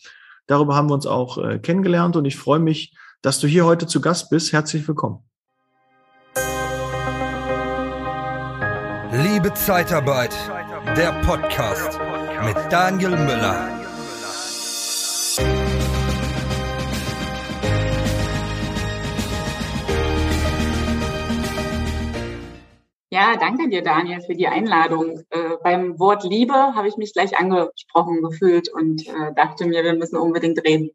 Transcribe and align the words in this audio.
Darüber 0.45 0.75
haben 0.75 0.89
wir 0.89 0.93
uns 0.93 1.05
auch 1.05 1.37
äh, 1.37 1.59
kennengelernt 1.59 2.15
und 2.15 2.23
ich 2.23 2.37
freue 2.37 2.59
mich, 2.59 2.95
dass 3.21 3.39
du 3.39 3.47
hier 3.47 3.65
heute 3.65 3.85
zu 3.85 3.99
Gast 3.99 4.29
bist. 4.29 4.53
Herzlich 4.53 4.87
willkommen. 4.87 5.23
Liebe 9.11 9.53
Zeitarbeit, 9.55 10.35
der 10.95 11.11
Podcast 11.23 11.99
mit 12.45 12.55
Daniel 12.71 13.11
Müller. 13.11 13.76
Ja, 23.17 23.35
danke 23.35 23.67
dir, 23.67 23.81
Daniel, 23.81 24.21
für 24.21 24.35
die 24.35 24.47
Einladung. 24.47 25.21
Äh, 25.31 25.57
beim 25.63 25.97
Wort 25.97 26.23
Liebe 26.23 26.53
habe 26.53 26.87
ich 26.87 26.97
mich 26.97 27.13
gleich 27.13 27.35
angesprochen 27.35 28.21
gefühlt 28.21 28.71
und 28.71 29.07
äh, 29.07 29.33
dachte 29.35 29.65
mir, 29.65 29.83
wir 29.83 29.95
müssen 29.95 30.17
unbedingt 30.17 30.63
reden. 30.63 30.91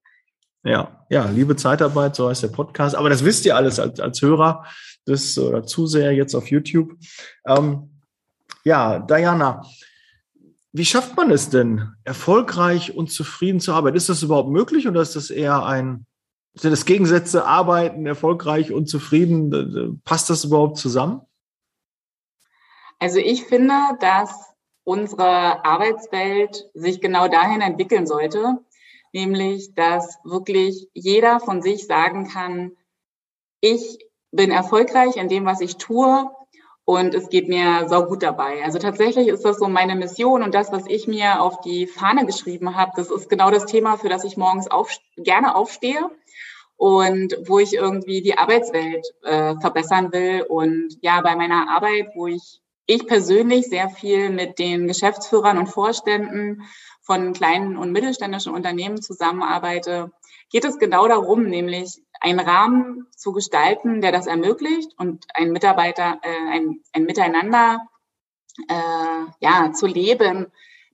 Ja, 0.62 1.04
ja, 1.10 1.24
liebe 1.24 1.56
Zeitarbeit, 1.56 2.14
so 2.14 2.28
heißt 2.28 2.44
der 2.44 2.48
Podcast. 2.48 2.94
Aber 2.94 3.10
das 3.10 3.24
wisst 3.24 3.44
ihr 3.44 3.56
alles 3.56 3.80
als, 3.80 3.98
als 3.98 4.22
Hörer 4.22 4.64
des 5.04 5.36
oder 5.36 5.66
Zuseher 5.66 6.12
jetzt 6.12 6.36
auf 6.36 6.48
YouTube. 6.48 6.92
Ähm, 7.44 7.90
ja, 8.62 9.00
Diana, 9.00 9.66
wie 10.70 10.84
schafft 10.84 11.16
man 11.16 11.28
es 11.32 11.50
denn, 11.50 11.88
erfolgreich 12.04 12.94
und 12.94 13.10
zufrieden 13.10 13.58
zu 13.58 13.72
arbeiten? 13.72 13.96
Ist 13.96 14.10
das 14.10 14.22
überhaupt 14.22 14.50
möglich 14.50 14.86
oder 14.86 15.02
ist 15.02 15.16
das 15.16 15.30
eher 15.30 15.66
ein, 15.66 16.06
sind 16.54 16.70
das 16.70 16.84
Gegensätze, 16.84 17.46
arbeiten, 17.46 18.06
erfolgreich 18.06 18.70
und 18.70 18.86
zufrieden? 18.86 20.00
Passt 20.04 20.30
das 20.30 20.44
überhaupt 20.44 20.78
zusammen? 20.78 21.22
Also 23.02 23.18
ich 23.18 23.46
finde, 23.46 23.74
dass 23.98 24.54
unsere 24.84 25.64
Arbeitswelt 25.64 26.70
sich 26.72 27.00
genau 27.00 27.26
dahin 27.26 27.60
entwickeln 27.60 28.06
sollte, 28.06 28.60
nämlich 29.12 29.74
dass 29.74 30.20
wirklich 30.22 30.88
jeder 30.94 31.40
von 31.40 31.62
sich 31.62 31.88
sagen 31.88 32.28
kann, 32.28 32.76
ich 33.60 34.06
bin 34.30 34.52
erfolgreich 34.52 35.16
in 35.16 35.26
dem, 35.26 35.44
was 35.44 35.60
ich 35.60 35.78
tue 35.78 36.30
und 36.84 37.12
es 37.12 37.28
geht 37.28 37.48
mir 37.48 37.88
sau 37.88 38.04
gut 38.04 38.22
dabei. 38.22 38.62
Also 38.62 38.78
tatsächlich 38.78 39.26
ist 39.26 39.44
das 39.44 39.58
so 39.58 39.66
meine 39.66 39.96
Mission 39.96 40.44
und 40.44 40.54
das, 40.54 40.70
was 40.70 40.84
ich 40.86 41.08
mir 41.08 41.42
auf 41.42 41.60
die 41.60 41.88
Fahne 41.88 42.24
geschrieben 42.24 42.76
habe, 42.76 42.92
das 42.94 43.10
ist 43.10 43.28
genau 43.28 43.50
das 43.50 43.66
Thema, 43.66 43.96
für 43.96 44.10
das 44.10 44.22
ich 44.22 44.36
morgens 44.36 44.70
auf, 44.70 44.96
gerne 45.16 45.56
aufstehe 45.56 46.08
und 46.76 47.36
wo 47.48 47.58
ich 47.58 47.74
irgendwie 47.74 48.22
die 48.22 48.38
Arbeitswelt 48.38 49.04
äh, 49.24 49.56
verbessern 49.56 50.12
will. 50.12 50.46
Und 50.48 50.98
ja, 51.00 51.20
bei 51.20 51.34
meiner 51.34 51.68
Arbeit, 51.68 52.10
wo 52.14 52.28
ich 52.28 52.61
ich 52.86 53.06
persönlich 53.06 53.68
sehr 53.68 53.88
viel 53.90 54.30
mit 54.30 54.58
den 54.58 54.86
Geschäftsführern 54.86 55.58
und 55.58 55.68
Vorständen 55.68 56.62
von 57.00 57.32
kleinen 57.32 57.76
und 57.76 57.92
mittelständischen 57.92 58.54
Unternehmen 58.54 59.00
zusammenarbeite, 59.00 60.12
geht 60.50 60.64
es 60.64 60.78
genau 60.78 61.08
darum, 61.08 61.44
nämlich 61.44 62.02
einen 62.20 62.40
Rahmen 62.40 63.06
zu 63.16 63.32
gestalten, 63.32 64.00
der 64.00 64.12
das 64.12 64.26
ermöglicht 64.26 64.92
und 64.98 65.24
ein 65.34 65.50
Mitarbeiter, 65.50 66.20
äh, 66.22 66.50
ein, 66.50 66.80
ein 66.92 67.04
Miteinander 67.04 67.80
äh, 68.68 69.24
ja, 69.40 69.72
zu 69.72 69.86
leben, 69.86 70.46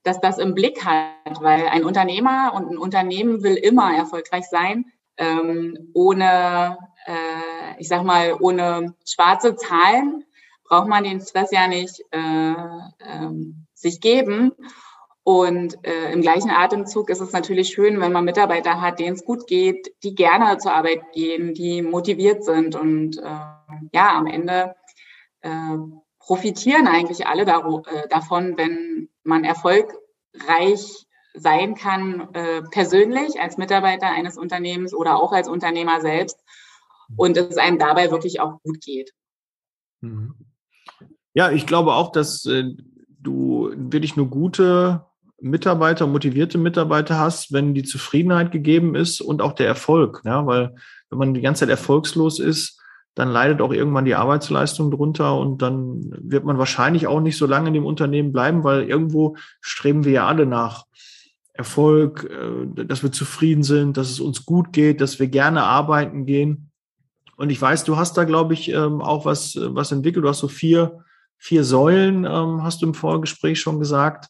dass 0.04 0.20
das 0.20 0.38
im 0.38 0.54
Blick 0.54 0.84
hat, 0.84 1.42
weil 1.42 1.68
ein 1.68 1.84
Unternehmer 1.84 2.52
und 2.54 2.70
ein 2.70 2.78
Unternehmen 2.78 3.42
will 3.42 3.56
immer 3.56 3.94
erfolgreich 3.94 4.46
sein, 4.46 4.86
ähm, 5.18 5.90
ohne, 5.92 6.78
äh, 7.06 7.80
ich 7.80 7.88
sag 7.88 8.04
mal, 8.04 8.36
ohne 8.40 8.94
schwarze 9.04 9.56
Zahlen 9.56 10.24
braucht 10.68 10.88
man 10.88 11.04
den 11.04 11.20
Stress 11.20 11.50
ja 11.50 11.66
nicht 11.66 12.00
äh, 12.10 12.54
ähm, 13.00 13.66
sich 13.74 14.00
geben. 14.00 14.52
Und 15.22 15.84
äh, 15.86 16.12
im 16.12 16.22
gleichen 16.22 16.50
Atemzug 16.50 17.10
ist 17.10 17.20
es 17.20 17.32
natürlich 17.32 17.68
schön, 17.68 18.00
wenn 18.00 18.12
man 18.12 18.24
Mitarbeiter 18.24 18.80
hat, 18.80 18.98
denen 18.98 19.14
es 19.14 19.24
gut 19.24 19.46
geht, 19.46 19.92
die 20.02 20.14
gerne 20.14 20.56
zur 20.56 20.72
Arbeit 20.72 21.02
gehen, 21.12 21.52
die 21.52 21.82
motiviert 21.82 22.44
sind. 22.44 22.74
Und 22.74 23.18
äh, 23.18 23.22
ja, 23.92 24.16
am 24.16 24.26
Ende 24.26 24.74
äh, 25.42 25.76
profitieren 26.18 26.86
eigentlich 26.86 27.26
alle 27.26 27.42
äh, 27.42 28.08
davon, 28.08 28.56
wenn 28.56 29.10
man 29.22 29.44
erfolgreich 29.44 31.06
sein 31.34 31.74
kann, 31.74 32.32
äh, 32.34 32.62
persönlich 32.62 33.40
als 33.40 33.58
Mitarbeiter 33.58 34.06
eines 34.06 34.38
Unternehmens 34.38 34.94
oder 34.94 35.16
auch 35.16 35.32
als 35.32 35.48
Unternehmer 35.48 36.00
selbst 36.00 36.42
und 37.16 37.36
es 37.36 37.56
einem 37.56 37.78
dabei 37.78 38.10
wirklich 38.10 38.40
auch 38.40 38.60
gut 38.62 38.80
geht. 38.80 39.12
Mhm. 40.00 40.34
Ja, 41.34 41.50
ich 41.50 41.66
glaube 41.66 41.92
auch, 41.92 42.12
dass 42.12 42.46
äh, 42.46 42.64
du 43.20 43.70
wirklich 43.76 44.16
nur 44.16 44.28
gute 44.28 45.04
Mitarbeiter, 45.40 46.06
motivierte 46.06 46.58
Mitarbeiter 46.58 47.18
hast, 47.18 47.52
wenn 47.52 47.74
die 47.74 47.84
Zufriedenheit 47.84 48.50
gegeben 48.50 48.94
ist 48.94 49.20
und 49.20 49.40
auch 49.40 49.52
der 49.52 49.66
Erfolg. 49.66 50.22
Ja, 50.24 50.46
weil 50.46 50.74
wenn 51.10 51.18
man 51.18 51.34
die 51.34 51.40
ganze 51.40 51.60
Zeit 51.60 51.70
erfolgslos 51.70 52.40
ist, 52.40 52.80
dann 53.14 53.30
leidet 53.30 53.60
auch 53.60 53.72
irgendwann 53.72 54.04
die 54.04 54.14
Arbeitsleistung 54.14 54.90
drunter 54.90 55.36
und 55.36 55.60
dann 55.60 56.12
wird 56.20 56.44
man 56.44 56.58
wahrscheinlich 56.58 57.06
auch 57.06 57.20
nicht 57.20 57.36
so 57.36 57.46
lange 57.46 57.68
in 57.68 57.74
dem 57.74 57.86
Unternehmen 57.86 58.32
bleiben, 58.32 58.62
weil 58.62 58.84
irgendwo 58.84 59.36
streben 59.60 60.04
wir 60.04 60.12
ja 60.12 60.26
alle 60.26 60.46
nach 60.46 60.84
Erfolg, 61.52 62.30
äh, 62.30 62.84
dass 62.84 63.02
wir 63.02 63.10
zufrieden 63.10 63.64
sind, 63.64 63.96
dass 63.96 64.10
es 64.10 64.20
uns 64.20 64.46
gut 64.46 64.72
geht, 64.72 65.00
dass 65.00 65.18
wir 65.18 65.26
gerne 65.26 65.64
arbeiten 65.64 66.26
gehen. 66.26 66.67
Und 67.38 67.48
ich 67.48 67.60
weiß, 67.60 67.84
du 67.84 67.96
hast 67.96 68.18
da, 68.18 68.24
glaube 68.24 68.52
ich, 68.52 68.68
ähm, 68.68 69.00
auch 69.00 69.24
was, 69.24 69.56
was 69.58 69.92
entwickelt. 69.92 70.24
Du 70.24 70.28
hast 70.28 70.40
so 70.40 70.48
vier 70.48 71.04
vier 71.38 71.64
Säulen, 71.64 72.24
ähm, 72.24 72.62
hast 72.62 72.82
du 72.82 72.86
im 72.86 72.94
Vorgespräch 72.94 73.60
schon 73.60 73.78
gesagt. 73.78 74.28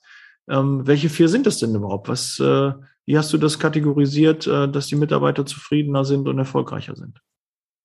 Ähm, 0.49 0.87
welche 0.87 1.09
vier 1.09 1.29
sind 1.29 1.47
das 1.47 1.59
denn 1.59 1.75
überhaupt? 1.75 2.09
Was, 2.09 2.39
äh, 2.39 2.73
wie 3.07 3.19
hast 3.19 3.33
du 3.33 3.39
das 3.39 3.59
kategorisiert, 3.59 4.47
äh, 4.47 4.69
dass 4.69 4.87
die 4.87 4.97
Mitarbeiter 4.97 5.45
zufriedener 5.45 6.05
sind 6.05 6.29
und 6.29 6.39
erfolgreicher 6.39 6.95
sind? 6.95 7.21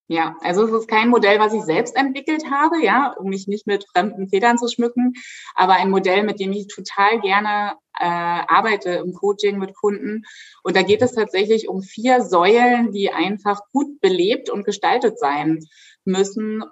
Ja, 0.07 0.35
also 0.41 0.65
es 0.65 0.81
ist 0.81 0.87
kein 0.89 1.09
Modell, 1.09 1.39
was 1.39 1.53
ich 1.53 1.63
selbst 1.63 1.95
entwickelt 1.95 2.51
habe, 2.51 2.83
ja, 2.83 3.13
um 3.17 3.29
mich 3.29 3.47
nicht 3.47 3.67
mit 3.67 3.85
fremden 3.89 4.27
Federn 4.27 4.57
zu 4.57 4.67
schmücken, 4.67 5.13
aber 5.55 5.73
ein 5.73 5.89
Modell, 5.89 6.23
mit 6.23 6.39
dem 6.39 6.51
ich 6.51 6.67
total 6.67 7.21
gerne 7.21 7.73
äh, 7.97 8.03
arbeite 8.05 8.89
im 8.91 9.13
Coaching 9.13 9.59
mit 9.59 9.73
Kunden. 9.73 10.23
Und 10.61 10.75
da 10.75 10.81
geht 10.81 11.01
es 11.01 11.13
tatsächlich 11.13 11.69
um 11.69 11.81
vier 11.81 12.21
Säulen, 12.21 12.91
die 12.91 13.11
einfach 13.11 13.61
gut 13.71 14.01
belebt 14.01 14.49
und 14.49 14.65
gestaltet 14.65 15.17
sein 15.17 15.59
müssen, 16.03 16.63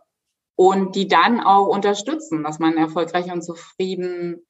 und 0.62 0.96
die 0.96 1.08
dann 1.08 1.40
auch 1.40 1.66
unterstützen, 1.66 2.44
dass 2.44 2.59
man 2.59 2.78
erfolgreich 2.78 3.31
und 3.31 3.41
zufrieden 3.41 4.46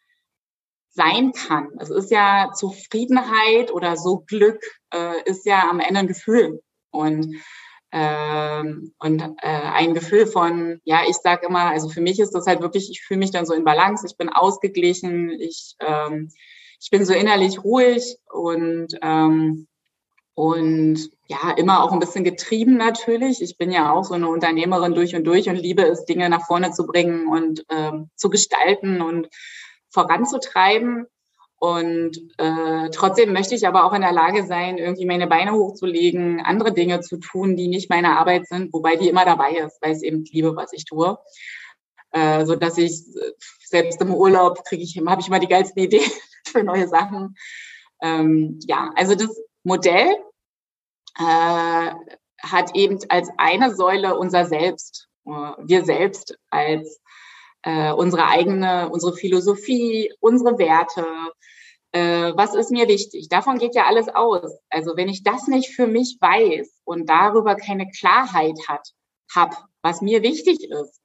sein 0.90 1.32
kann. 1.32 1.70
Es 1.80 1.90
ist 1.90 2.12
ja 2.12 2.52
Zufriedenheit 2.54 3.72
oder 3.72 3.96
so 3.96 4.18
Glück 4.28 4.62
äh, 4.94 5.24
ist 5.24 5.46
ja 5.46 5.70
am 5.70 5.80
Ende 5.80 6.02
ein 6.02 6.08
Gefühl 6.08 6.62
und 6.92 7.38
ähm, 7.92 8.94
und 9.00 9.22
äh, 9.22 9.48
ein 9.74 9.94
Gefühl 9.94 10.26
von 10.28 10.80
ja 10.84 11.02
ich 11.08 11.18
sag 11.18 11.44
immer 11.44 11.72
also 11.72 11.90
für 11.90 12.02
mich 12.02 12.20
ist 12.20 12.32
das 12.32 12.48
halt 12.48 12.62
wirklich 12.62 12.90
ich 12.90 13.02
fühle 13.02 13.20
mich 13.20 13.32
dann 13.32 13.46
so 13.46 13.54
in 13.54 13.64
Balance 13.64 14.06
ich 14.08 14.18
bin 14.18 14.30
ausgeglichen 14.30 15.30
ich 15.30 15.76
ähm, 15.80 16.30
ich 16.80 16.90
bin 16.90 17.06
so 17.06 17.14
innerlich 17.14 17.64
ruhig 17.64 18.18
und 18.32 18.98
ähm, 19.02 19.68
und 20.34 21.12
ja, 21.28 21.52
immer 21.58 21.84
auch 21.84 21.92
ein 21.92 22.00
bisschen 22.00 22.24
getrieben 22.24 22.78
natürlich. 22.78 23.42
Ich 23.42 23.58
bin 23.58 23.72
ja 23.72 23.92
auch 23.92 24.06
so 24.06 24.14
eine 24.14 24.30
Unternehmerin 24.30 24.96
durch 24.96 25.16
und 25.16 25.24
durch 25.26 25.50
und 25.50 25.56
liebe 25.56 25.84
es, 25.84 26.06
Dinge 26.06 26.30
nach 26.30 26.48
vorne 26.48 26.72
zu 26.72 26.88
bringen 26.88 27.28
und 27.28 27.66
ähm, 27.70 28.10
zu 28.16 28.30
gestalten 28.30 29.02
und 29.02 29.30
voranzutreiben. 29.90 31.06
Und 31.64 32.18
äh, 32.40 32.90
trotzdem 32.90 33.34
möchte 33.34 33.54
ich 33.54 33.68
aber 33.68 33.86
auch 33.86 33.94
in 33.94 34.02
der 34.02 34.12
Lage 34.12 34.48
sein, 34.48 34.80
irgendwie 34.80 35.06
meine 35.06 35.28
Beine 35.28 35.52
hochzulegen, 35.52 36.42
andere 36.42 36.74
Dinge 36.74 37.02
zu 37.02 37.18
tun, 37.18 37.56
die 37.56 37.68
nicht 37.68 37.88
meine 37.88 38.18
Arbeit 38.18 38.48
sind, 38.48 38.74
wobei 38.74 38.96
die 38.96 39.10
immer 39.10 39.26
dabei 39.26 39.52
ist, 39.52 39.80
weil 39.80 39.96
ich 39.96 40.02
eben 40.02 40.24
liebe, 40.24 40.56
was 40.56 40.74
ich 40.74 40.86
tue. 40.86 41.20
Äh, 42.14 42.46
so 42.48 42.56
dass 42.56 42.80
ich 42.80 43.04
selbst 43.64 44.02
im 44.02 44.12
Urlaub 44.12 44.64
kriege 44.66 44.82
ich, 44.82 45.00
habe 45.06 45.22
ich 45.22 45.28
immer 45.28 45.38
die 45.38 45.48
geilsten 45.48 45.84
Ideen 45.84 46.12
für 46.48 46.64
neue 46.64 46.88
Sachen. 46.88 47.36
Ähm, 48.02 48.58
ja, 48.66 48.92
also 48.96 49.14
das 49.14 49.30
Modell 49.62 50.16
äh, 51.20 51.92
hat 52.42 52.76
eben 52.76 52.98
als 53.10 53.30
eine 53.38 53.76
Säule 53.76 54.18
unser 54.18 54.46
Selbst, 54.46 55.10
äh, 55.28 55.30
wir 55.30 55.86
selbst 55.86 56.40
als 56.50 57.00
äh, 57.62 57.92
unsere 57.92 58.26
eigene, 58.26 58.90
unsere 58.90 59.14
Philosophie, 59.14 60.12
unsere 60.20 60.58
Werte. 60.58 61.06
Äh, 61.94 62.34
was 62.36 62.56
ist 62.56 62.72
mir 62.72 62.88
wichtig? 62.88 63.28
Davon 63.30 63.58
geht 63.58 63.76
ja 63.76 63.86
alles 63.86 64.08
aus. 64.08 64.52
Also 64.70 64.96
wenn 64.96 65.10
ich 65.10 65.24
das 65.24 65.48
nicht 65.48 65.76
für 65.76 65.88
mich 65.88 66.18
weiß 66.22 66.82
und 66.86 67.10
darüber 67.10 67.56
keine 67.56 67.90
Klarheit 67.90 68.58
hat, 68.68 68.90
hab, 69.34 69.66
was 69.82 70.02
mir 70.02 70.24
wichtig 70.24 70.70
ist, 70.70 71.02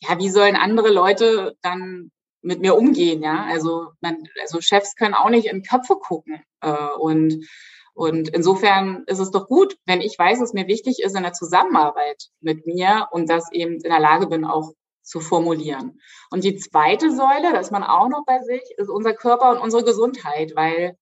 ja, 0.00 0.18
wie 0.18 0.30
sollen 0.30 0.56
andere 0.56 0.90
Leute 0.90 1.56
dann 1.62 2.10
mit 2.42 2.60
mir 2.60 2.76
umgehen? 2.76 3.22
Ja, 3.22 3.44
also 3.44 3.88
man, 4.00 4.28
also 4.40 4.60
Chefs 4.60 4.96
können 4.96 5.14
auch 5.14 5.30
nicht 5.30 5.46
in 5.46 5.62
Köpfe 5.62 5.96
gucken 5.96 6.42
äh, 6.60 6.88
und 6.98 7.46
und 7.94 8.28
insofern 8.30 9.04
ist 9.06 9.20
es 9.20 9.30
doch 9.30 9.46
gut, 9.46 9.76
wenn 9.86 10.00
ich 10.00 10.18
weiß, 10.18 10.40
was 10.40 10.52
mir 10.52 10.66
wichtig 10.66 11.00
ist 11.00 11.14
in 11.14 11.22
der 11.22 11.32
Zusammenarbeit 11.32 12.24
mit 12.40 12.66
mir 12.66 13.06
und 13.12 13.30
das 13.30 13.52
eben 13.52 13.74
in 13.74 13.90
der 13.90 14.00
Lage 14.00 14.26
bin, 14.26 14.44
auch 14.44 14.72
zu 15.04 15.20
formulieren. 15.20 16.00
Und 16.30 16.44
die 16.44 16.56
zweite 16.56 17.10
Säule, 17.10 17.52
da 17.52 17.60
ist 17.60 17.72
man 17.72 17.84
auch 17.84 18.08
noch 18.08 18.24
bei 18.26 18.40
sich, 18.42 18.62
ist 18.76 18.88
unser 18.88 19.14
Körper 19.14 19.50
und 19.52 19.58
unsere 19.58 19.84
Gesundheit, 19.84 20.52
weil 20.56 20.96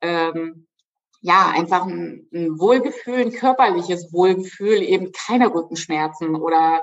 ähm, 0.00 0.66
ja 1.20 1.50
einfach 1.50 1.86
ein, 1.86 2.28
ein 2.32 2.58
Wohlgefühl, 2.58 3.20
ein 3.20 3.32
körperliches 3.32 4.12
Wohlgefühl, 4.12 4.82
eben 4.82 5.10
keine 5.12 5.52
Rückenschmerzen 5.52 6.36
oder 6.36 6.82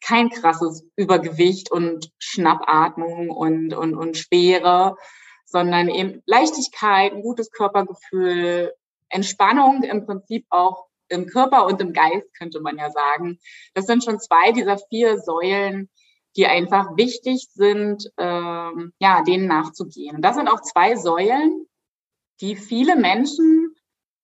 kein 0.00 0.30
krasses 0.30 0.84
Übergewicht 0.96 1.70
und 1.70 2.10
Schnappatmung 2.18 3.30
und, 3.30 3.72
und, 3.74 3.94
und 3.94 4.16
Schwere, 4.16 4.96
sondern 5.44 5.88
eben 5.88 6.22
Leichtigkeit, 6.26 7.12
ein 7.12 7.22
gutes 7.22 7.50
Körpergefühl, 7.50 8.72
Entspannung 9.10 9.82
im 9.82 10.06
Prinzip 10.06 10.46
auch 10.48 10.86
im 11.08 11.26
Körper 11.26 11.66
und 11.66 11.80
im 11.80 11.92
Geist, 11.92 12.32
könnte 12.36 12.60
man 12.60 12.78
ja 12.78 12.90
sagen. 12.90 13.38
Das 13.74 13.86
sind 13.86 14.04
schon 14.04 14.20
zwei 14.20 14.52
dieser 14.52 14.78
vier 14.78 15.18
Säulen, 15.18 15.90
die 16.36 16.46
einfach 16.46 16.96
wichtig 16.96 17.48
sind, 17.52 18.10
ähm, 18.16 18.92
ja, 18.98 19.22
denen 19.22 19.46
nachzugehen. 19.46 20.16
Und 20.16 20.22
das 20.22 20.36
sind 20.36 20.48
auch 20.48 20.62
zwei 20.62 20.96
Säulen, 20.96 21.66
die 22.40 22.56
viele 22.56 22.96
Menschen 22.96 23.74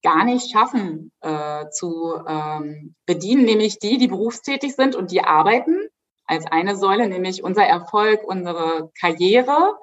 gar 0.02 0.25
nicht 0.25 0.50
schaffen 0.50 1.12
äh, 1.20 1.69
zu 1.70 2.14
ähm, 2.26 2.94
bedienen, 3.04 3.44
nämlich 3.44 3.78
die, 3.78 3.98
die 3.98 4.08
berufstätig 4.08 4.74
sind 4.74 4.94
und 4.94 5.10
die 5.10 5.22
arbeiten 5.22 5.88
als 6.24 6.46
eine 6.46 6.76
Säule, 6.76 7.08
nämlich 7.08 7.42
unser 7.42 7.64
Erfolg, 7.64 8.22
unsere 8.22 8.90
Karriere, 9.00 9.76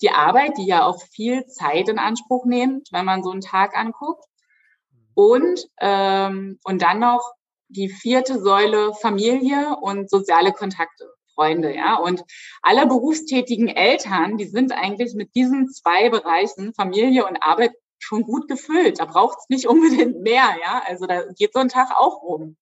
die 0.00 0.10
Arbeit, 0.10 0.56
die 0.58 0.66
ja 0.66 0.84
auch 0.86 1.00
viel 1.12 1.46
Zeit 1.46 1.88
in 1.88 1.98
Anspruch 1.98 2.46
nimmt, 2.46 2.88
wenn 2.90 3.04
man 3.04 3.22
so 3.22 3.30
einen 3.30 3.42
Tag 3.42 3.76
anguckt. 3.76 4.24
Und, 5.14 5.68
ähm, 5.80 6.58
und 6.64 6.82
dann 6.82 7.00
noch 7.00 7.34
die 7.68 7.88
vierte 7.88 8.40
Säule 8.40 8.92
Familie 8.94 9.76
und 9.80 10.10
soziale 10.10 10.52
Kontakte, 10.52 11.08
Freunde, 11.34 11.74
ja. 11.74 11.96
Und 11.96 12.22
alle 12.62 12.86
berufstätigen 12.86 13.68
Eltern, 13.68 14.36
die 14.36 14.46
sind 14.46 14.72
eigentlich 14.72 15.14
mit 15.14 15.34
diesen 15.34 15.70
zwei 15.70 16.08
Bereichen, 16.10 16.74
Familie 16.74 17.26
und 17.26 17.38
Arbeit, 17.42 17.72
schon 17.98 18.22
gut 18.22 18.48
gefüllt. 18.48 19.00
Da 19.00 19.06
braucht 19.06 19.38
es 19.38 19.48
nicht 19.48 19.66
unbedingt 19.66 20.20
mehr, 20.20 20.56
ja. 20.62 20.82
Also 20.86 21.06
da 21.06 21.22
geht 21.32 21.52
so 21.52 21.60
ein 21.60 21.68
Tag 21.68 21.90
auch 21.96 22.22
rum. 22.22 22.56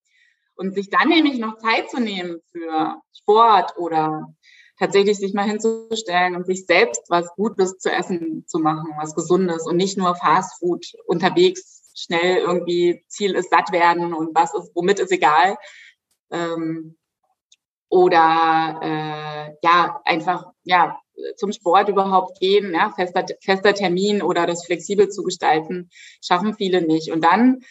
Und 0.55 0.75
sich 0.75 0.89
dann 0.89 1.09
nämlich 1.09 1.39
noch 1.39 1.57
Zeit 1.57 1.89
zu 1.89 1.99
nehmen 1.99 2.39
für 2.51 3.01
Sport 3.11 3.75
oder 3.77 4.33
tatsächlich 4.77 5.17
sich 5.17 5.33
mal 5.33 5.47
hinzustellen 5.47 6.35
und 6.35 6.45
sich 6.45 6.65
selbst 6.65 7.01
was 7.09 7.27
Gutes 7.35 7.77
zu 7.77 7.91
essen 7.91 8.45
zu 8.47 8.59
machen, 8.59 8.91
was 8.97 9.15
Gesundes 9.15 9.65
und 9.65 9.77
nicht 9.77 9.97
nur 9.97 10.15
Fast 10.15 10.59
Food 10.59 10.85
unterwegs 11.05 11.82
schnell 11.95 12.37
irgendwie 12.37 13.03
Ziel 13.07 13.35
ist 13.35 13.49
satt 13.49 13.71
werden 13.71 14.13
und 14.13 14.35
was 14.35 14.53
ist, 14.53 14.71
womit 14.75 14.99
ist 14.99 15.11
egal. 15.11 15.57
Ähm, 16.31 16.97
oder 17.89 18.79
äh, 18.81 19.55
ja, 19.61 20.01
einfach 20.05 20.45
ja 20.63 20.99
zum 21.37 21.51
Sport 21.51 21.89
überhaupt 21.89 22.39
gehen, 22.39 22.73
ja, 22.73 22.91
fester, 22.95 23.25
fester 23.41 23.73
Termin 23.73 24.21
oder 24.21 24.47
das 24.47 24.65
flexibel 24.65 25.09
zu 25.09 25.23
gestalten, 25.23 25.89
schaffen 26.23 26.55
viele 26.55 26.81
nicht. 26.81 27.11
Und 27.11 27.23
dann, 27.23 27.61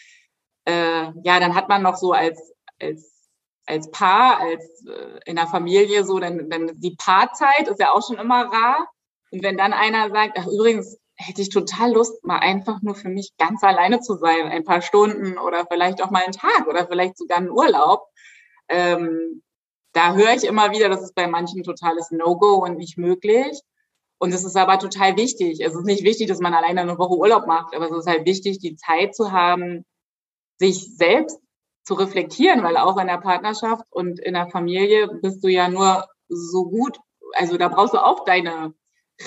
äh, 0.65 1.11
ja, 1.23 1.39
dann 1.39 1.55
hat 1.55 1.67
man 1.67 1.81
noch 1.81 1.97
so 1.97 2.13
als, 2.13 2.53
als 2.79 3.13
als 3.65 3.89
Paar, 3.91 4.39
als 4.39 4.85
äh, 4.85 5.19
in 5.25 5.35
der 5.35 5.47
Familie 5.47 6.03
so, 6.03 6.19
dann, 6.19 6.49
dann 6.49 6.71
die 6.75 6.95
Paarzeit 6.97 7.67
ist 7.67 7.79
ja 7.79 7.91
auch 7.91 8.05
schon 8.05 8.17
immer 8.17 8.45
rar. 8.45 8.87
Und 9.31 9.43
wenn 9.43 9.57
dann 9.57 9.73
einer 9.73 10.09
sagt, 10.09 10.37
ach 10.37 10.47
übrigens, 10.47 10.97
hätte 11.15 11.41
ich 11.41 11.49
total 11.49 11.93
Lust, 11.93 12.23
mal 12.23 12.39
einfach 12.39 12.81
nur 12.81 12.95
für 12.95 13.09
mich 13.09 13.31
ganz 13.37 13.63
alleine 13.63 13.99
zu 13.99 14.15
sein, 14.15 14.47
ein 14.47 14.63
paar 14.63 14.81
Stunden 14.81 15.37
oder 15.37 15.65
vielleicht 15.69 16.01
auch 16.01 16.09
mal 16.09 16.23
einen 16.23 16.33
Tag 16.33 16.67
oder 16.67 16.87
vielleicht 16.87 17.17
sogar 17.17 17.37
einen 17.37 17.51
Urlaub. 17.51 18.07
Ähm, 18.69 19.43
da 19.93 20.15
höre 20.15 20.33
ich 20.33 20.43
immer 20.43 20.71
wieder, 20.71 20.89
das 20.89 21.03
ist 21.03 21.15
bei 21.15 21.27
manchen 21.27 21.63
totales 21.63 22.09
No-Go 22.11 22.63
und 22.63 22.77
nicht 22.77 22.97
möglich. 22.97 23.61
Und 24.17 24.33
es 24.33 24.43
ist 24.43 24.55
aber 24.55 24.79
total 24.79 25.17
wichtig. 25.17 25.59
Es 25.59 25.75
ist 25.75 25.85
nicht 25.85 26.03
wichtig, 26.03 26.27
dass 26.27 26.39
man 26.39 26.53
alleine 26.53 26.81
eine 26.81 26.97
Woche 26.97 27.17
Urlaub 27.17 27.45
macht, 27.45 27.75
aber 27.75 27.91
es 27.91 27.97
ist 27.97 28.07
halt 28.07 28.25
wichtig, 28.25 28.57
die 28.59 28.75
Zeit 28.75 29.15
zu 29.15 29.31
haben, 29.31 29.85
sich 30.57 30.95
selbst 30.95 31.39
zu 31.83 31.95
reflektieren, 31.95 32.63
weil 32.63 32.77
auch 32.77 32.97
in 32.97 33.07
der 33.07 33.17
Partnerschaft 33.17 33.85
und 33.89 34.19
in 34.19 34.33
der 34.33 34.47
Familie 34.47 35.09
bist 35.21 35.43
du 35.43 35.49
ja 35.49 35.67
nur 35.67 36.07
so 36.29 36.65
gut, 36.69 36.97
also 37.33 37.57
da 37.57 37.67
brauchst 37.67 37.93
du 37.93 38.03
auch 38.03 38.23
deine 38.23 38.73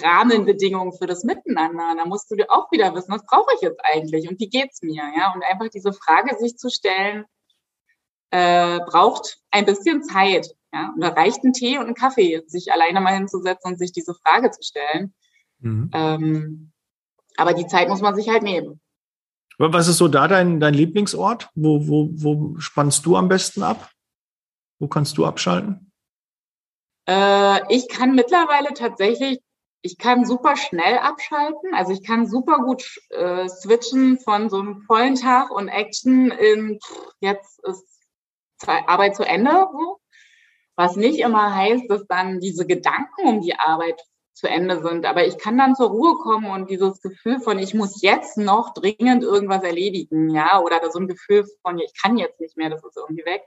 Rahmenbedingungen 0.03 0.93
für 0.93 1.06
das 1.06 1.25
Miteinander. 1.25 1.94
Da 1.97 2.05
musst 2.06 2.31
du 2.31 2.37
dir 2.37 2.50
auch 2.50 2.71
wieder 2.71 2.94
wissen, 2.94 3.12
was 3.12 3.25
brauche 3.25 3.55
ich 3.55 3.61
jetzt 3.61 3.81
eigentlich 3.83 4.29
und 4.29 4.41
wie 4.41 4.49
geht's 4.49 4.83
mir, 4.83 5.05
ja? 5.17 5.33
Und 5.35 5.43
einfach 5.44 5.69
diese 5.69 5.93
Frage 5.93 6.37
sich 6.38 6.56
zu 6.56 6.71
stellen, 6.71 7.25
äh, 8.31 8.81
braucht 8.81 9.41
ein 9.50 9.65
bisschen 9.65 10.03
Zeit, 10.03 10.49
ja? 10.73 10.93
Und 10.94 11.00
da 11.00 11.09
reicht 11.09 11.44
ein 11.44 11.53
Tee 11.53 11.79
und 11.79 11.87
ein 11.87 11.94
Kaffee, 11.94 12.43
sich 12.47 12.73
alleine 12.73 13.00
mal 13.00 13.15
hinzusetzen 13.15 13.73
und 13.73 13.79
sich 13.79 13.93
diese 13.93 14.15
Frage 14.15 14.50
zu 14.50 14.62
stellen. 14.62 15.15
Mhm. 15.61 15.91
Ähm, 15.93 16.73
aber 17.37 17.55
die 17.55 17.67
Zeit 17.67 17.89
muss 17.89 18.00
man 18.00 18.15
sich 18.15 18.29
halt 18.29 18.43
nehmen. 18.43 18.81
Was 19.59 19.89
ist 19.89 19.99
so 19.99 20.09
da 20.09 20.29
dein, 20.29 20.61
dein 20.61 20.75
Lieblingsort? 20.75 21.49
Wo, 21.55 21.87
wo, 21.89 22.11
wo 22.12 22.59
spannst 22.59 23.06
du 23.06 23.17
am 23.17 23.29
besten 23.29 23.62
ab? 23.62 23.91
Wo 24.79 24.87
kannst 24.87 25.17
du 25.17 25.25
abschalten? 25.25 25.91
Äh, 27.09 27.75
ich 27.75 27.89
kann 27.89 28.15
mittlerweile 28.15 28.75
tatsächlich 28.75 29.41
ich 29.87 29.99
kann 29.99 30.27
super 30.27 30.56
schnell 30.56 30.99
abschalten. 30.99 31.75
Also 31.75 31.93
ich 31.93 32.03
kann 32.03 32.27
super 32.27 32.59
gut 32.59 33.00
äh, 33.11 33.49
switchen 33.49 34.19
von 34.19 34.50
so 34.50 34.59
einem 34.59 34.83
vollen 34.83 35.15
Tag 35.15 35.50
und 35.50 35.69
Action 35.69 36.33
in 36.33 36.81
jetzt 37.21 37.65
ist 37.65 37.84
Arbeit 38.67 39.15
zu 39.15 39.22
Ende. 39.22 39.69
Was 40.75 40.96
nicht 40.96 41.20
immer 41.20 41.55
heißt, 41.55 41.89
dass 41.89 42.06
dann 42.06 42.41
diese 42.41 42.67
Gedanken 42.67 43.29
um 43.29 43.41
die 43.41 43.58
Arbeit 43.58 44.01
zu 44.34 44.49
Ende 44.49 44.82
sind. 44.82 45.06
Aber 45.06 45.25
ich 45.25 45.39
kann 45.39 45.56
dann 45.56 45.77
zur 45.77 45.89
Ruhe 45.89 46.17
kommen 46.17 46.51
und 46.51 46.69
dieses 46.69 47.01
Gefühl 47.01 47.39
von, 47.41 47.58
ich 47.58 47.72
muss 47.72 48.03
jetzt 48.03 48.37
noch 48.37 48.75
dringend 48.75 49.22
irgendwas 49.22 49.63
erledigen, 49.63 50.29
ja, 50.31 50.60
oder 50.60 50.81
so 50.91 50.99
ein 50.99 51.08
Gefühl 51.08 51.46
von, 51.63 51.79
ich 51.79 51.93
kann 52.01 52.19
jetzt 52.19 52.41
nicht 52.41 52.56
mehr, 52.56 52.69
das 52.69 52.84
ist 52.84 52.96
irgendwie 52.96 53.25
weg. 53.25 53.43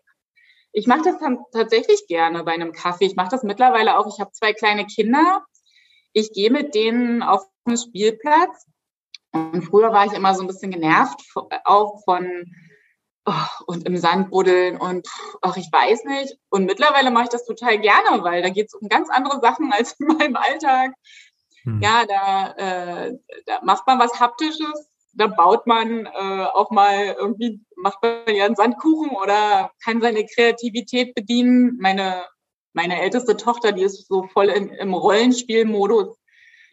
Ich 0.71 0.87
mache 0.87 1.03
das 1.03 1.19
dann 1.19 1.39
tatsächlich 1.51 2.07
gerne 2.07 2.43
bei 2.43 2.53
einem 2.53 2.71
Kaffee. 2.71 3.05
Ich 3.05 3.15
mache 3.15 3.29
das 3.29 3.43
mittlerweile 3.43 3.97
auch. 3.97 4.07
Ich 4.07 4.19
habe 4.19 4.31
zwei 4.31 4.53
kleine 4.53 4.85
Kinder 4.85 5.43
ich 6.13 6.31
gehe 6.31 6.51
mit 6.51 6.75
denen 6.75 7.23
auf 7.23 7.45
den 7.67 7.77
Spielplatz. 7.77 8.65
Und 9.31 9.61
früher 9.63 9.91
war 9.91 10.05
ich 10.05 10.13
immer 10.13 10.33
so 10.33 10.41
ein 10.41 10.47
bisschen 10.47 10.71
genervt, 10.71 11.21
auch 11.63 12.03
von 12.03 12.45
oh, 13.25 13.63
und 13.67 13.85
im 13.85 13.97
Sand 13.97 14.31
buddeln 14.31 14.77
und 14.77 15.07
ach, 15.41 15.55
ich 15.55 15.69
weiß 15.71 16.05
nicht. 16.05 16.37
Und 16.49 16.65
mittlerweile 16.65 17.11
mache 17.11 17.25
ich 17.25 17.29
das 17.29 17.45
total 17.45 17.79
gerne, 17.79 18.23
weil 18.23 18.41
da 18.41 18.49
geht 18.49 18.67
es 18.67 18.73
um 18.73 18.89
ganz 18.89 19.09
andere 19.09 19.39
Sachen 19.39 19.71
als 19.73 19.93
in 19.99 20.07
meinem 20.07 20.35
Alltag. 20.35 20.93
Hm. 21.63 21.79
Ja, 21.81 22.05
da, 22.05 22.51
äh, 22.53 23.17
da 23.45 23.59
macht 23.63 23.85
man 23.85 23.99
was 23.99 24.19
Haptisches, 24.19 24.89
da 25.13 25.27
baut 25.27 25.67
man 25.67 26.05
äh, 26.05 26.45
auch 26.53 26.71
mal 26.71 27.15
irgendwie, 27.17 27.61
macht 27.75 28.01
man 28.01 28.35
ja 28.35 28.45
einen 28.45 28.55
Sandkuchen 28.55 29.11
oder 29.11 29.71
kann 29.83 30.01
seine 30.01 30.25
Kreativität 30.25 31.13
bedienen. 31.13 31.77
Meine 31.79 32.23
meine 32.73 33.01
älteste 33.01 33.37
Tochter, 33.37 33.71
die 33.71 33.83
ist 33.83 34.07
so 34.07 34.23
voll 34.27 34.49
in, 34.49 34.69
im 34.69 34.93
Rollenspielmodus. 34.93 36.17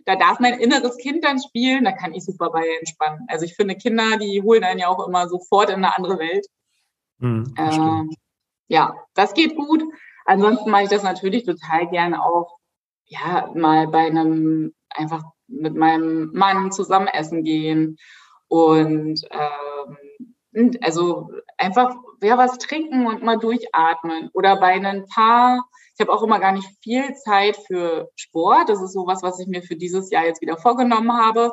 Da 0.04 0.16
darf 0.16 0.38
mein 0.38 0.60
inneres 0.60 0.96
Kind 0.98 1.24
dann 1.24 1.40
spielen, 1.40 1.84
da 1.84 1.92
kann 1.92 2.14
ich 2.14 2.24
super 2.24 2.50
bei 2.50 2.66
entspannen. 2.78 3.26
Also 3.28 3.44
ich 3.44 3.54
finde, 3.56 3.74
Kinder, 3.74 4.18
die 4.18 4.40
holen 4.42 4.62
einen 4.62 4.78
ja 4.78 4.88
auch 4.88 5.06
immer 5.06 5.28
sofort 5.28 5.68
in 5.70 5.76
eine 5.76 5.96
andere 5.96 6.18
Welt. 6.18 6.46
Mhm, 7.18 7.54
ähm, 7.58 8.10
ja, 8.68 8.94
das 9.14 9.34
geht 9.34 9.56
gut. 9.56 9.82
Ansonsten 10.24 10.70
mache 10.70 10.84
ich 10.84 10.88
das 10.88 11.02
natürlich 11.02 11.44
total 11.44 11.88
gerne 11.88 12.24
auch, 12.24 12.58
ja, 13.04 13.50
mal 13.54 13.88
bei 13.88 14.06
einem, 14.06 14.74
einfach 14.90 15.22
mit 15.48 15.74
meinem 15.74 16.30
Mann 16.32 16.72
zusammen 16.72 17.08
essen 17.08 17.44
gehen 17.44 17.96
und 18.48 19.22
ähm, 19.30 20.70
also 20.80 21.30
einfach 21.58 21.94
ja, 22.22 22.38
was 22.38 22.58
trinken 22.58 23.06
und 23.06 23.22
mal 23.22 23.38
durchatmen 23.38 24.30
oder 24.32 24.56
bei 24.56 24.72
ein 24.72 25.06
paar 25.06 25.64
ich 25.96 26.00
habe 26.06 26.12
auch 26.12 26.22
immer 26.22 26.38
gar 26.40 26.52
nicht 26.52 26.68
viel 26.82 27.14
Zeit 27.14 27.56
für 27.56 28.10
Sport. 28.16 28.68
Das 28.68 28.82
ist 28.82 28.92
sowas, 28.92 29.22
was 29.22 29.40
ich 29.40 29.46
mir 29.46 29.62
für 29.62 29.76
dieses 29.76 30.10
Jahr 30.10 30.26
jetzt 30.26 30.42
wieder 30.42 30.58
vorgenommen 30.58 31.12
habe. 31.12 31.52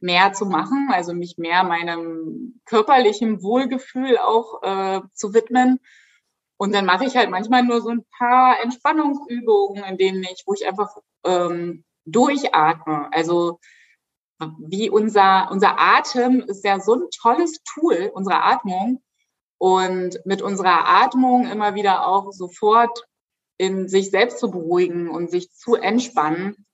mehr 0.00 0.32
zu 0.32 0.46
machen, 0.46 0.88
also 0.92 1.14
mich 1.14 1.38
mehr 1.38 1.62
meinem 1.62 2.60
körperlichen 2.64 3.40
Wohlgefühl 3.42 4.18
auch 4.18 4.62
äh, 4.62 5.00
zu 5.14 5.32
widmen. 5.32 5.78
Und 6.56 6.74
dann 6.74 6.86
mache 6.86 7.04
ich 7.06 7.16
halt 7.16 7.30
manchmal 7.30 7.62
nur 7.62 7.80
so 7.80 7.90
ein 7.90 8.04
paar 8.18 8.60
Entspannungsübungen, 8.62 9.84
in 9.84 9.98
denen 9.98 10.24
ich, 10.24 10.42
wo 10.46 10.54
ich 10.54 10.66
einfach 10.66 10.90
ähm, 11.24 11.84
durchatme. 12.04 13.08
Also 13.12 13.60
wie 14.58 14.90
unser, 14.90 15.48
unser 15.52 15.78
Atem 15.78 16.40
ist 16.40 16.64
ja 16.64 16.80
so 16.80 16.94
ein 16.94 17.08
tolles 17.20 17.62
Tool, 17.62 18.10
unsere 18.14 18.42
Atmung. 18.42 19.02
Und 19.58 20.18
mit 20.24 20.42
unserer 20.42 20.88
Atmung 20.88 21.46
immer 21.46 21.76
wieder 21.76 22.08
auch 22.08 22.32
sofort 22.32 23.06
in 23.62 23.88
sich 23.88 24.10
selbst 24.10 24.40
zu 24.40 24.50
beruhigen 24.50 25.08
und 25.08 25.30
sich 25.30 25.52
zu 25.52 25.76
entspannen, 25.76 26.66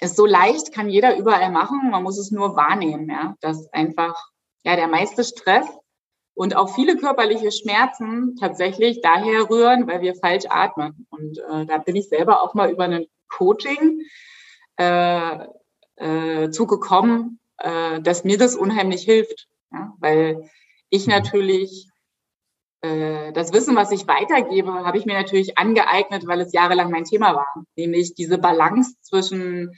ist 0.00 0.14
so 0.14 0.26
leicht, 0.26 0.74
kann 0.74 0.90
jeder 0.90 1.16
überall 1.16 1.50
machen. 1.50 1.90
Man 1.90 2.02
muss 2.02 2.18
es 2.18 2.30
nur 2.30 2.54
wahrnehmen, 2.54 3.08
ja, 3.08 3.34
dass 3.40 3.72
einfach, 3.72 4.14
ja, 4.62 4.76
der 4.76 4.88
meiste 4.88 5.24
Stress 5.24 5.66
und 6.34 6.54
auch 6.54 6.74
viele 6.74 6.98
körperliche 6.98 7.50
Schmerzen 7.50 8.36
tatsächlich 8.38 9.00
daher 9.00 9.48
rühren, 9.48 9.86
weil 9.86 10.02
wir 10.02 10.16
falsch 10.16 10.44
atmen. 10.50 11.06
Und 11.08 11.38
äh, 11.38 11.64
da 11.64 11.78
bin 11.78 11.96
ich 11.96 12.10
selber 12.10 12.42
auch 12.42 12.52
mal 12.52 12.70
über 12.70 12.84
ein 12.84 13.06
Coaching 13.30 14.02
äh, 14.76 15.46
äh, 15.96 16.50
zugekommen, 16.50 17.40
äh, 17.56 18.02
dass 18.02 18.24
mir 18.24 18.36
das 18.36 18.54
unheimlich 18.54 19.02
hilft, 19.04 19.48
ja? 19.72 19.94
weil 19.98 20.48
ich 20.90 21.06
mhm. 21.06 21.12
natürlich 21.14 21.87
das 22.80 23.52
Wissen, 23.52 23.74
was 23.74 23.90
ich 23.90 24.06
weitergebe, 24.06 24.72
habe 24.72 24.98
ich 24.98 25.06
mir 25.06 25.14
natürlich 25.14 25.58
angeeignet, 25.58 26.26
weil 26.26 26.40
es 26.40 26.52
jahrelang 26.52 26.90
mein 26.90 27.04
Thema 27.04 27.34
war, 27.34 27.64
nämlich 27.76 28.14
diese 28.14 28.38
Balance 28.38 28.94
zwischen 29.00 29.76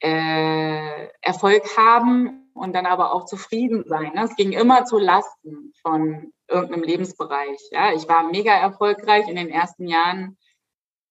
äh, 0.00 1.08
Erfolg 1.20 1.76
haben 1.76 2.50
und 2.54 2.74
dann 2.74 2.86
aber 2.86 3.12
auch 3.12 3.26
zufrieden 3.26 3.84
sein. 3.86 4.12
Ne? 4.14 4.24
Es 4.24 4.34
ging 4.34 4.52
immer 4.52 4.84
zu 4.84 4.98
Lasten 4.98 5.72
von 5.82 6.32
irgendeinem 6.48 6.82
Lebensbereich. 6.82 7.60
Ja, 7.70 7.92
ich 7.92 8.08
war 8.08 8.24
mega 8.24 8.52
erfolgreich 8.52 9.28
in 9.28 9.36
den 9.36 9.50
ersten 9.50 9.86
Jahren 9.86 10.36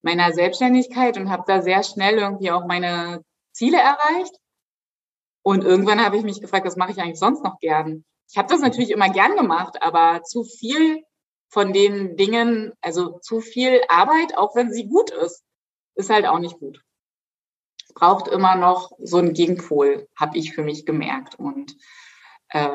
meiner 0.02 0.32
Selbstständigkeit 0.34 1.18
und 1.18 1.30
habe 1.30 1.44
da 1.48 1.62
sehr 1.62 1.84
schnell 1.84 2.18
irgendwie 2.18 2.52
auch 2.52 2.66
meine 2.66 3.24
Ziele 3.54 3.78
erreicht. 3.78 4.36
Und 5.44 5.64
irgendwann 5.64 6.04
habe 6.04 6.18
ich 6.18 6.24
mich 6.24 6.42
gefragt, 6.42 6.66
was 6.66 6.76
mache 6.76 6.92
ich 6.92 7.00
eigentlich 7.00 7.20
sonst 7.20 7.44
noch 7.44 7.60
gern? 7.60 8.04
Ich 8.32 8.38
habe 8.38 8.50
das 8.50 8.62
natürlich 8.62 8.92
immer 8.92 9.10
gern 9.10 9.36
gemacht, 9.36 9.82
aber 9.82 10.22
zu 10.24 10.44
viel 10.44 11.04
von 11.50 11.74
den 11.74 12.16
Dingen, 12.16 12.74
also 12.82 13.18
zu 13.20 13.42
viel 13.42 13.82
Arbeit, 13.88 14.38
auch 14.38 14.56
wenn 14.56 14.72
sie 14.72 14.88
gut 14.88 15.10
ist, 15.10 15.44
ist 15.96 16.12
halt 16.12 16.28
auch 16.28 16.38
nicht 16.38 16.60
gut. 16.60 16.84
Es 17.88 17.94
braucht 17.94 18.28
immer 18.28 18.56
noch 18.56 18.92
so 19.00 19.18
einen 19.18 19.34
Gegenpol, 19.34 20.08
habe 20.16 20.38
ich 20.38 20.54
für 20.54 20.62
mich 20.64 20.86
gemerkt. 20.86 21.40
Und 21.40 21.76
äh, 22.50 22.70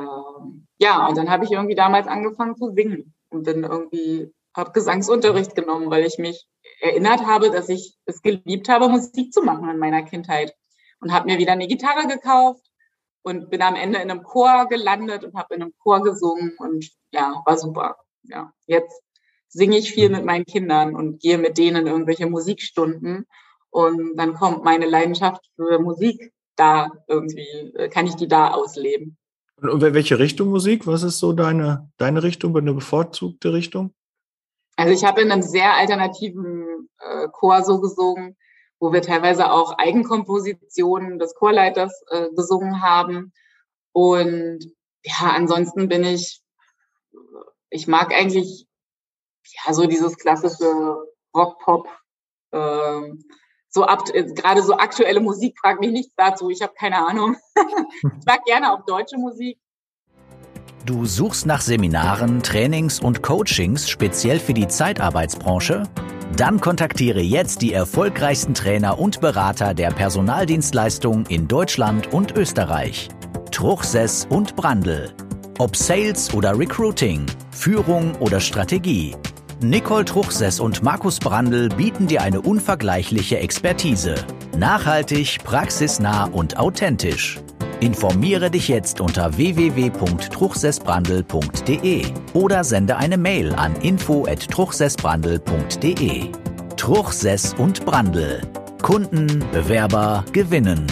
ja, 0.78 1.06
und 1.06 1.16
dann 1.16 1.30
habe 1.30 1.44
ich 1.44 1.52
irgendwie 1.52 1.76
damals 1.76 2.08
angefangen 2.08 2.56
zu 2.56 2.72
singen 2.72 3.14
und 3.30 3.44
bin 3.44 3.62
irgendwie, 3.62 4.32
habe 4.56 4.72
Gesangsunterricht 4.72 5.54
genommen, 5.54 5.88
weil 5.88 6.04
ich 6.04 6.18
mich 6.18 6.48
erinnert 6.80 7.26
habe, 7.26 7.50
dass 7.52 7.68
ich 7.68 7.96
es 8.06 8.22
geliebt 8.22 8.68
habe, 8.68 8.88
Musik 8.88 9.32
zu 9.32 9.42
machen 9.42 9.68
in 9.68 9.78
meiner 9.78 10.02
Kindheit 10.02 10.56
und 11.00 11.12
habe 11.12 11.26
mir 11.30 11.38
wieder 11.38 11.52
eine 11.52 11.68
Gitarre 11.68 12.08
gekauft 12.08 12.63
und 13.24 13.50
bin 13.50 13.62
am 13.62 13.74
Ende 13.74 13.98
in 13.98 14.10
einem 14.10 14.22
Chor 14.22 14.68
gelandet 14.68 15.24
und 15.24 15.34
habe 15.34 15.54
in 15.54 15.62
einem 15.62 15.74
Chor 15.78 16.02
gesungen 16.02 16.54
und 16.58 16.88
ja, 17.10 17.42
war 17.44 17.56
super. 17.56 17.96
Ja, 18.22 18.52
jetzt 18.66 19.02
singe 19.48 19.78
ich 19.78 19.92
viel 19.92 20.10
mit 20.10 20.24
meinen 20.24 20.44
Kindern 20.44 20.94
und 20.94 21.20
gehe 21.20 21.38
mit 21.38 21.58
denen 21.58 21.86
irgendwelche 21.86 22.26
Musikstunden 22.26 23.26
und 23.70 24.16
dann 24.16 24.34
kommt 24.34 24.62
meine 24.62 24.86
Leidenschaft 24.86 25.50
für 25.56 25.78
Musik 25.78 26.32
da 26.56 26.90
irgendwie, 27.08 27.72
äh, 27.76 27.88
kann 27.88 28.06
ich 28.06 28.14
die 28.14 28.28
da 28.28 28.52
ausleben. 28.52 29.16
Und 29.60 29.80
welche 29.80 30.18
Richtung 30.18 30.50
Musik? 30.50 30.86
Was 30.86 31.02
ist 31.02 31.18
so 31.18 31.32
deine, 31.32 31.90
deine 31.96 32.22
Richtung, 32.22 32.56
eine 32.56 32.74
bevorzugte 32.74 33.52
Richtung? 33.52 33.94
Also 34.76 34.92
ich 34.92 35.04
habe 35.04 35.22
in 35.22 35.32
einem 35.32 35.42
sehr 35.42 35.74
alternativen 35.74 36.88
äh, 36.98 37.28
Chor 37.28 37.62
so 37.62 37.80
gesungen, 37.80 38.36
wo 38.84 38.92
wir 38.92 39.00
teilweise 39.00 39.50
auch 39.50 39.78
Eigenkompositionen 39.78 41.18
des 41.18 41.34
Chorleiters 41.34 42.02
äh, 42.10 42.28
gesungen 42.36 42.82
haben. 42.82 43.32
Und 43.92 44.58
ja, 45.02 45.32
ansonsten 45.34 45.88
bin 45.88 46.04
ich, 46.04 46.42
ich 47.70 47.88
mag 47.88 48.12
eigentlich 48.12 48.66
ja 49.64 49.72
so 49.72 49.86
dieses 49.86 50.18
klassische 50.18 50.98
Rock-Pop, 51.34 51.88
äh, 52.50 53.00
so 53.70 53.86
gerade 53.86 54.62
so 54.62 54.74
aktuelle 54.74 55.20
Musik, 55.20 55.58
frag 55.58 55.80
mich 55.80 55.90
nichts 55.90 56.12
dazu, 56.14 56.50
ich 56.50 56.60
habe 56.60 56.74
keine 56.78 57.06
Ahnung. 57.06 57.36
ich 57.56 58.26
mag 58.26 58.44
gerne 58.44 58.74
auch 58.74 58.84
deutsche 58.84 59.16
Musik. 59.16 59.58
Du 60.84 61.06
suchst 61.06 61.46
nach 61.46 61.62
Seminaren, 61.62 62.42
Trainings 62.42 63.00
und 63.00 63.22
Coachings 63.22 63.88
speziell 63.88 64.38
für 64.38 64.52
die 64.52 64.68
Zeitarbeitsbranche? 64.68 65.84
Dann 66.36 66.60
kontaktiere 66.60 67.20
jetzt 67.20 67.62
die 67.62 67.72
erfolgreichsten 67.72 68.54
Trainer 68.54 68.98
und 68.98 69.20
Berater 69.20 69.72
der 69.72 69.90
Personaldienstleistung 69.90 71.26
in 71.26 71.46
Deutschland 71.46 72.12
und 72.12 72.36
Österreich. 72.36 73.08
Truchsess 73.52 74.26
und 74.28 74.56
Brandl. 74.56 75.12
Ob 75.58 75.76
Sales 75.76 76.34
oder 76.34 76.58
Recruiting, 76.58 77.24
Führung 77.52 78.16
oder 78.16 78.40
Strategie. 78.40 79.14
Nicole 79.60 80.04
Truchsess 80.04 80.58
und 80.58 80.82
Markus 80.82 81.20
Brandl 81.20 81.68
bieten 81.68 82.08
dir 82.08 82.22
eine 82.22 82.40
unvergleichliche 82.40 83.38
Expertise. 83.38 84.16
Nachhaltig, 84.58 85.38
praxisnah 85.44 86.24
und 86.24 86.58
authentisch. 86.58 87.38
Informiere 87.84 88.50
dich 88.50 88.66
jetzt 88.68 89.00
unter 89.02 89.36
www.truchsessbrandel.de 89.36 92.06
oder 92.32 92.64
sende 92.64 92.96
eine 92.96 93.18
Mail 93.18 93.52
an 93.52 93.76
info@truchsessbrandel.de. 93.76 96.30
Truchsess 96.78 97.52
und 97.52 97.84
Brandel. 97.84 98.40
Kunden, 98.80 99.44
Bewerber 99.52 100.24
gewinnen. 100.32 100.86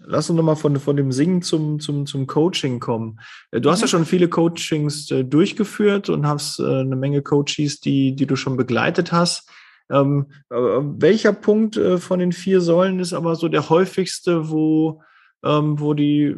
Lass 0.00 0.28
uns 0.28 0.36
nochmal 0.36 0.56
von, 0.56 0.76
von 0.76 0.96
dem 0.96 1.12
Singen 1.12 1.40
zum, 1.40 1.80
zum, 1.80 2.04
zum 2.04 2.26
Coaching 2.26 2.78
kommen. 2.78 3.20
Äh, 3.50 3.62
du 3.62 3.70
hast 3.70 3.80
ja 3.80 3.86
mhm. 3.86 3.90
schon 3.90 4.04
viele 4.04 4.28
Coachings 4.28 5.10
äh, 5.10 5.24
durchgeführt 5.24 6.10
und 6.10 6.26
hast 6.26 6.60
äh, 6.60 6.80
eine 6.80 6.96
Menge 6.96 7.22
Coaches, 7.22 7.80
die, 7.80 8.14
die 8.14 8.26
du 8.26 8.36
schon 8.36 8.58
begleitet 8.58 9.12
hast. 9.12 9.48
Ähm, 9.90 10.30
äh, 10.50 10.56
welcher 10.56 11.32
Punkt 11.32 11.76
äh, 11.76 11.98
von 11.98 12.18
den 12.18 12.32
vier 12.32 12.60
Säulen 12.60 13.00
ist 13.00 13.12
aber 13.12 13.36
so 13.36 13.48
der 13.48 13.70
häufigste, 13.70 14.50
wo, 14.50 15.02
ähm, 15.44 15.80
wo 15.80 15.94
die, 15.94 16.36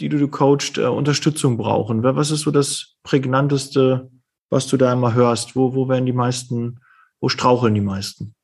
die 0.00 0.08
du, 0.08 0.28
coachst, 0.28 0.78
äh, 0.78 0.86
Unterstützung 0.86 1.56
brauchen? 1.56 2.02
Was 2.02 2.30
ist 2.30 2.40
so 2.40 2.50
das 2.50 2.96
prägnanteste, 3.02 4.10
was 4.50 4.66
du 4.66 4.76
da 4.76 4.92
immer 4.92 5.14
hörst? 5.14 5.54
Wo, 5.54 5.74
wo 5.74 5.88
werden 5.88 6.06
die 6.06 6.12
meisten, 6.12 6.80
wo 7.20 7.28
straucheln 7.28 7.74
die 7.74 7.80
meisten? 7.80 8.34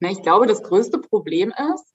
Na, 0.00 0.10
ich 0.10 0.22
glaube, 0.22 0.46
das 0.46 0.62
größte 0.62 0.98
Problem 0.98 1.52
ist, 1.72 1.94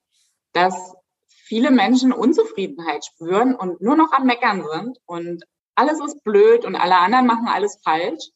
dass 0.54 0.96
viele 1.28 1.72
Menschen 1.72 2.12
Unzufriedenheit 2.12 3.06
spüren 3.06 3.54
und 3.54 3.82
nur 3.82 3.96
noch 3.96 4.12
am 4.14 4.26
Meckern 4.26 4.64
sind 4.74 4.98
und 5.06 5.44
alles 5.76 6.00
ist 6.00 6.24
blöd 6.24 6.66
und 6.66 6.76
alle 6.76 6.98
anderen 6.98 7.28
machen 7.28 7.48
alles 7.48 7.80
falsch. 7.84 8.32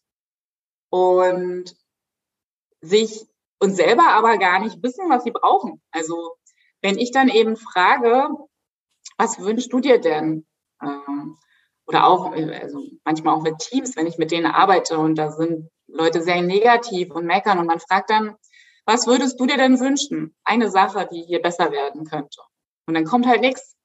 Und 0.90 1.76
sich 2.82 3.26
und 3.60 3.76
selber 3.76 4.10
aber 4.10 4.38
gar 4.38 4.60
nicht 4.60 4.82
wissen, 4.82 5.10
was 5.10 5.24
sie 5.24 5.32
brauchen. 5.32 5.82
Also 5.92 6.36
wenn 6.82 6.98
ich 6.98 7.12
dann 7.12 7.30
eben 7.30 7.56
frage, 7.56 8.28
was 9.18 9.40
wünschst 9.40 9.72
du 9.72 9.80
dir 9.80 10.00
denn? 10.00 10.46
Ähm, 10.82 11.38
oder 11.86 12.08
auch, 12.08 12.32
also 12.32 12.84
manchmal 13.04 13.36
auch 13.36 13.44
mit 13.44 13.60
Teams, 13.60 13.96
wenn 13.96 14.08
ich 14.08 14.18
mit 14.18 14.32
denen 14.32 14.48
arbeite 14.48 14.98
und 14.98 15.16
da 15.16 15.32
sind 15.32 15.70
Leute 15.88 16.22
sehr 16.24 16.42
negativ 16.42 17.12
und 17.12 17.26
meckern 17.26 17.60
und 17.60 17.68
man 17.68 17.80
fragt 17.80 18.10
dann, 18.10 18.36
was 18.86 19.08
würdest 19.08 19.40
du 19.40 19.46
dir 19.46 19.58
denn 19.58 19.80
wünschen? 19.80 20.36
Eine 20.44 20.72
Sache, 20.72 21.08
die 21.12 21.22
hier 21.22 21.42
besser 21.42 21.72
werden 21.72 22.06
könnte. 22.06 22.42
Und 22.88 22.96
dann 22.96 23.06
kommt 23.06 23.28
halt 23.28 23.42
nichts, 23.42 23.76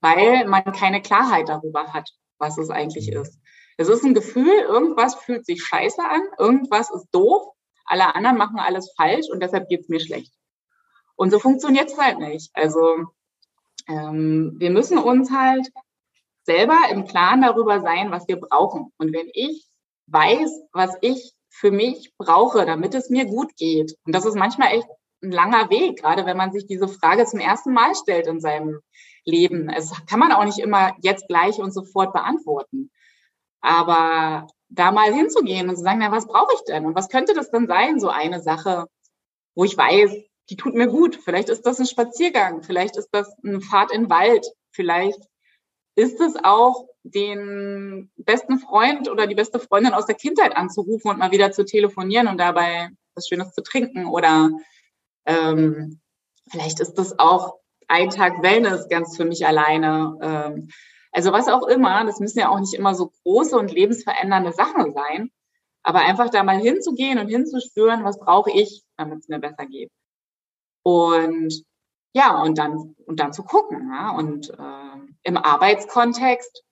weil 0.00 0.46
man 0.46 0.64
keine 0.72 1.00
Klarheit 1.00 1.48
darüber 1.48 1.92
hat, 1.92 2.10
was 2.38 2.58
es 2.58 2.68
eigentlich 2.68 3.10
ist. 3.10 3.38
Es 3.76 3.88
ist 3.88 4.04
ein 4.04 4.14
Gefühl, 4.14 4.52
irgendwas 4.52 5.14
fühlt 5.14 5.46
sich 5.46 5.62
scheiße 5.62 6.02
an, 6.02 6.22
irgendwas 6.38 6.90
ist 6.90 7.06
doof 7.12 7.54
alle 7.88 8.14
anderen 8.14 8.36
machen 8.36 8.58
alles 8.58 8.92
falsch 8.96 9.26
und 9.30 9.40
deshalb 9.42 9.68
geht's 9.68 9.88
mir 9.88 10.00
schlecht. 10.00 10.32
Und 11.16 11.30
so 11.30 11.38
funktioniert's 11.38 11.98
halt 11.98 12.18
nicht. 12.18 12.50
Also 12.54 13.06
ähm, 13.88 14.54
wir 14.58 14.70
müssen 14.70 14.98
uns 14.98 15.30
halt 15.30 15.68
selber 16.44 16.78
im 16.90 17.06
Klaren 17.06 17.42
darüber 17.42 17.80
sein, 17.80 18.10
was 18.10 18.28
wir 18.28 18.38
brauchen. 18.38 18.92
Und 18.98 19.12
wenn 19.12 19.28
ich 19.32 19.66
weiß, 20.06 20.50
was 20.72 20.96
ich 21.00 21.34
für 21.50 21.70
mich 21.70 22.12
brauche, 22.16 22.64
damit 22.64 22.94
es 22.94 23.10
mir 23.10 23.24
gut 23.26 23.56
geht, 23.56 23.96
und 24.04 24.14
das 24.14 24.24
ist 24.24 24.36
manchmal 24.36 24.72
echt 24.72 24.88
ein 25.22 25.32
langer 25.32 25.70
Weg, 25.70 26.00
gerade 26.00 26.24
wenn 26.24 26.36
man 26.36 26.52
sich 26.52 26.66
diese 26.66 26.88
Frage 26.88 27.24
zum 27.26 27.40
ersten 27.40 27.72
Mal 27.72 27.94
stellt 27.94 28.26
in 28.26 28.40
seinem 28.40 28.80
Leben. 29.24 29.68
Es 29.68 29.92
kann 30.06 30.20
man 30.20 30.32
auch 30.32 30.44
nicht 30.44 30.58
immer 30.58 30.94
jetzt 31.02 31.26
gleich 31.28 31.58
und 31.58 31.72
sofort 31.72 32.12
beantworten. 32.12 32.90
Aber 33.60 34.46
da 34.68 34.92
mal 34.92 35.12
hinzugehen 35.12 35.68
und 35.68 35.76
zu 35.76 35.82
sagen, 35.82 36.00
na, 36.00 36.12
was 36.12 36.26
brauche 36.26 36.52
ich 36.54 36.64
denn? 36.64 36.84
Und 36.84 36.94
was 36.94 37.08
könnte 37.08 37.34
das 37.34 37.50
denn 37.50 37.66
sein, 37.66 38.00
so 38.00 38.08
eine 38.08 38.40
Sache, 38.40 38.86
wo 39.54 39.64
ich 39.64 39.76
weiß, 39.76 40.10
die 40.50 40.56
tut 40.56 40.74
mir 40.74 40.88
gut. 40.88 41.16
Vielleicht 41.16 41.48
ist 41.48 41.66
das 41.66 41.78
ein 41.78 41.86
Spaziergang, 41.86 42.62
vielleicht 42.62 42.96
ist 42.96 43.08
das 43.12 43.34
eine 43.44 43.60
Fahrt 43.60 43.92
in 43.92 44.04
den 44.04 44.10
Wald, 44.10 44.46
vielleicht 44.70 45.20
ist 45.94 46.20
es 46.20 46.36
auch 46.42 46.86
den 47.02 48.10
besten 48.16 48.58
Freund 48.58 49.10
oder 49.10 49.26
die 49.26 49.34
beste 49.34 49.58
Freundin 49.58 49.94
aus 49.94 50.06
der 50.06 50.14
Kindheit 50.14 50.56
anzurufen 50.56 51.10
und 51.10 51.18
mal 51.18 51.32
wieder 51.32 51.50
zu 51.50 51.64
telefonieren 51.64 52.28
und 52.28 52.38
dabei 52.38 52.90
was 53.14 53.26
Schönes 53.26 53.52
zu 53.52 53.62
trinken 53.62 54.06
oder 54.06 54.50
ähm, 55.26 56.00
vielleicht 56.50 56.80
ist 56.80 56.94
das 56.94 57.18
auch 57.18 57.58
ein 57.88 58.10
Tag 58.10 58.42
Wellness 58.42 58.88
ganz 58.88 59.16
für 59.16 59.24
mich 59.24 59.46
alleine. 59.46 60.18
Ähm, 60.22 60.68
also 61.12 61.32
was 61.32 61.48
auch 61.48 61.66
immer, 61.66 62.04
das 62.04 62.20
müssen 62.20 62.38
ja 62.38 62.48
auch 62.48 62.60
nicht 62.60 62.74
immer 62.74 62.94
so 62.94 63.12
große 63.22 63.58
und 63.58 63.72
lebensverändernde 63.72 64.52
Sachen 64.52 64.92
sein, 64.92 65.30
aber 65.82 66.00
einfach 66.00 66.30
da 66.30 66.42
mal 66.42 66.58
hinzugehen 66.58 67.18
und 67.18 67.28
hinzuspüren, 67.28 68.04
was 68.04 68.18
brauche 68.18 68.50
ich, 68.50 68.84
damit 68.96 69.20
es 69.20 69.28
mir 69.28 69.38
besser 69.38 69.66
geht. 69.66 69.90
Und 70.82 71.64
ja, 72.14 72.40
und 72.42 72.58
dann, 72.58 72.94
und 73.06 73.20
dann 73.20 73.32
zu 73.32 73.42
gucken. 73.42 73.90
Ja? 73.92 74.10
Und 74.10 74.50
äh, 74.50 75.12
im 75.22 75.36
Arbeitskontext 75.36 76.64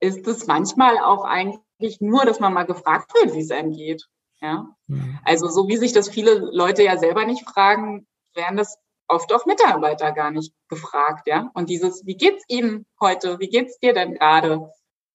ist 0.00 0.26
es 0.26 0.46
manchmal 0.46 0.98
auch 0.98 1.24
eigentlich 1.24 2.00
nur, 2.00 2.24
dass 2.24 2.40
man 2.40 2.52
mal 2.52 2.64
gefragt 2.64 3.12
wird, 3.14 3.34
wie 3.34 3.40
es 3.40 3.50
einem 3.50 3.72
geht. 3.72 4.06
Ja? 4.40 4.68
Mhm. 4.86 5.18
Also 5.24 5.48
so 5.48 5.68
wie 5.68 5.76
sich 5.76 5.92
das 5.92 6.08
viele 6.08 6.34
Leute 6.34 6.82
ja 6.82 6.96
selber 6.98 7.24
nicht 7.24 7.48
fragen, 7.48 8.06
werden 8.34 8.56
das 8.56 8.78
oft 9.08 9.32
auch 9.32 9.46
Mitarbeiter 9.46 10.12
gar 10.12 10.30
nicht 10.30 10.52
gefragt, 10.68 11.26
ja. 11.26 11.50
Und 11.54 11.68
dieses, 11.68 12.04
wie 12.06 12.16
geht's 12.16 12.44
Ihnen 12.48 12.86
heute? 13.00 13.38
Wie 13.38 13.48
geht's 13.48 13.78
dir 13.78 13.92
denn 13.92 14.14
gerade? 14.14 14.70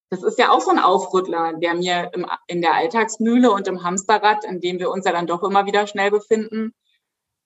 Das 0.10 0.24
ist 0.24 0.40
ja 0.40 0.52
auch 0.52 0.62
so 0.62 0.72
ein 0.72 0.80
Aufrüttler, 0.80 1.54
der 1.54 1.76
mir 1.76 2.12
im, 2.14 2.26
in 2.48 2.62
der 2.62 2.74
Alltagsmühle 2.74 3.52
und 3.52 3.68
im 3.68 3.84
Hamsterrad, 3.84 4.44
in 4.46 4.60
dem 4.60 4.80
wir 4.80 4.90
uns 4.90 5.06
ja 5.06 5.12
dann 5.12 5.28
doch 5.28 5.44
immer 5.44 5.66
wieder 5.66 5.86
schnell 5.86 6.10
befinden, 6.10 6.74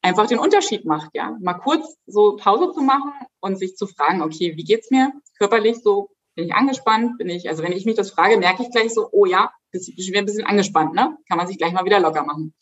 einfach 0.01 0.27
den 0.27 0.39
Unterschied 0.39 0.85
macht, 0.85 1.11
ja. 1.13 1.35
Mal 1.41 1.55
kurz 1.55 1.97
so 2.05 2.35
Pause 2.35 2.71
zu 2.73 2.81
machen 2.81 3.13
und 3.39 3.57
sich 3.57 3.75
zu 3.75 3.87
fragen, 3.87 4.21
okay, 4.21 4.55
wie 4.55 4.63
geht's 4.63 4.91
mir 4.91 5.11
körperlich 5.37 5.81
so? 5.81 6.09
Bin 6.35 6.45
ich 6.45 6.53
angespannt? 6.53 7.17
Bin 7.17 7.29
ich, 7.29 7.47
also 7.49 7.63
wenn 7.63 7.73
ich 7.73 7.85
mich 7.85 7.95
das 7.95 8.11
frage, 8.11 8.37
merke 8.37 8.63
ich 8.63 8.71
gleich 8.71 8.93
so, 8.93 9.07
oh 9.11 9.25
ja, 9.25 9.51
ich 9.71 10.11
bin 10.11 10.19
ein 10.19 10.25
bisschen 10.25 10.45
angespannt, 10.45 10.93
ne? 10.93 11.17
Kann 11.27 11.37
man 11.37 11.47
sich 11.47 11.57
gleich 11.57 11.73
mal 11.73 11.85
wieder 11.85 11.99
locker 11.99 12.23
machen. 12.23 12.53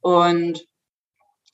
Und 0.00 0.66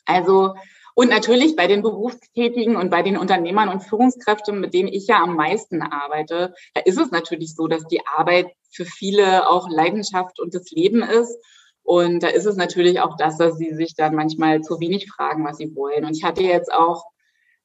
also, 0.04 0.54
und 0.94 1.10
natürlich 1.10 1.56
bei 1.56 1.66
den 1.66 1.82
Berufstätigen 1.82 2.76
und 2.76 2.90
bei 2.90 3.02
den 3.02 3.16
Unternehmern 3.16 3.68
und 3.68 3.82
Führungskräften, 3.82 4.60
mit 4.60 4.74
denen 4.74 4.88
ich 4.88 5.08
ja 5.08 5.22
am 5.22 5.34
meisten 5.34 5.82
arbeite, 5.82 6.54
da 6.72 6.80
ist 6.82 6.98
es 6.98 7.10
natürlich 7.10 7.56
so, 7.56 7.66
dass 7.66 7.84
die 7.86 8.06
Arbeit 8.06 8.52
für 8.70 8.84
viele 8.84 9.50
auch 9.50 9.68
Leidenschaft 9.68 10.38
und 10.38 10.54
das 10.54 10.70
Leben 10.70 11.02
ist. 11.02 11.36
Und 11.82 12.22
da 12.22 12.28
ist 12.28 12.46
es 12.46 12.56
natürlich 12.56 13.00
auch 13.00 13.16
das, 13.16 13.36
dass 13.36 13.58
sie 13.58 13.74
sich 13.74 13.94
dann 13.96 14.14
manchmal 14.14 14.62
zu 14.62 14.78
wenig 14.78 15.10
fragen, 15.10 15.44
was 15.44 15.58
sie 15.58 15.74
wollen. 15.74 16.04
Und 16.04 16.16
ich 16.16 16.22
hatte 16.22 16.42
jetzt 16.42 16.72
auch 16.72 17.04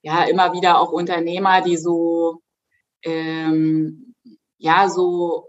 ja 0.01 0.23
immer 0.23 0.53
wieder 0.53 0.79
auch 0.79 0.91
Unternehmer, 0.91 1.61
die 1.61 1.77
so 1.77 2.41
ähm, 3.03 4.15
ja 4.57 4.89
so 4.89 5.45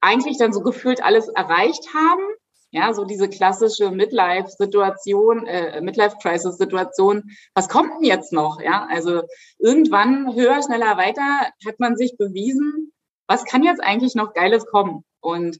eigentlich 0.00 0.38
dann 0.38 0.52
so 0.52 0.62
gefühlt 0.62 1.02
alles 1.02 1.28
erreicht 1.28 1.94
haben 1.94 2.22
ja, 2.74 2.92
so 2.92 3.04
diese 3.04 3.28
klassische 3.28 3.92
Midlife-Situation, 3.92 5.46
äh, 5.46 5.80
Midlife-Crisis-Situation. 5.80 7.30
Was 7.54 7.68
kommt 7.68 7.92
denn 7.94 8.04
jetzt 8.04 8.32
noch? 8.32 8.60
Ja, 8.60 8.88
also 8.90 9.22
irgendwann 9.58 10.34
höher, 10.34 10.60
schneller, 10.60 10.96
weiter 10.96 11.52
hat 11.64 11.78
man 11.78 11.96
sich 11.96 12.16
bewiesen, 12.18 12.92
was 13.28 13.44
kann 13.44 13.62
jetzt 13.62 13.80
eigentlich 13.80 14.16
noch 14.16 14.34
Geiles 14.34 14.66
kommen? 14.66 15.04
Und 15.20 15.58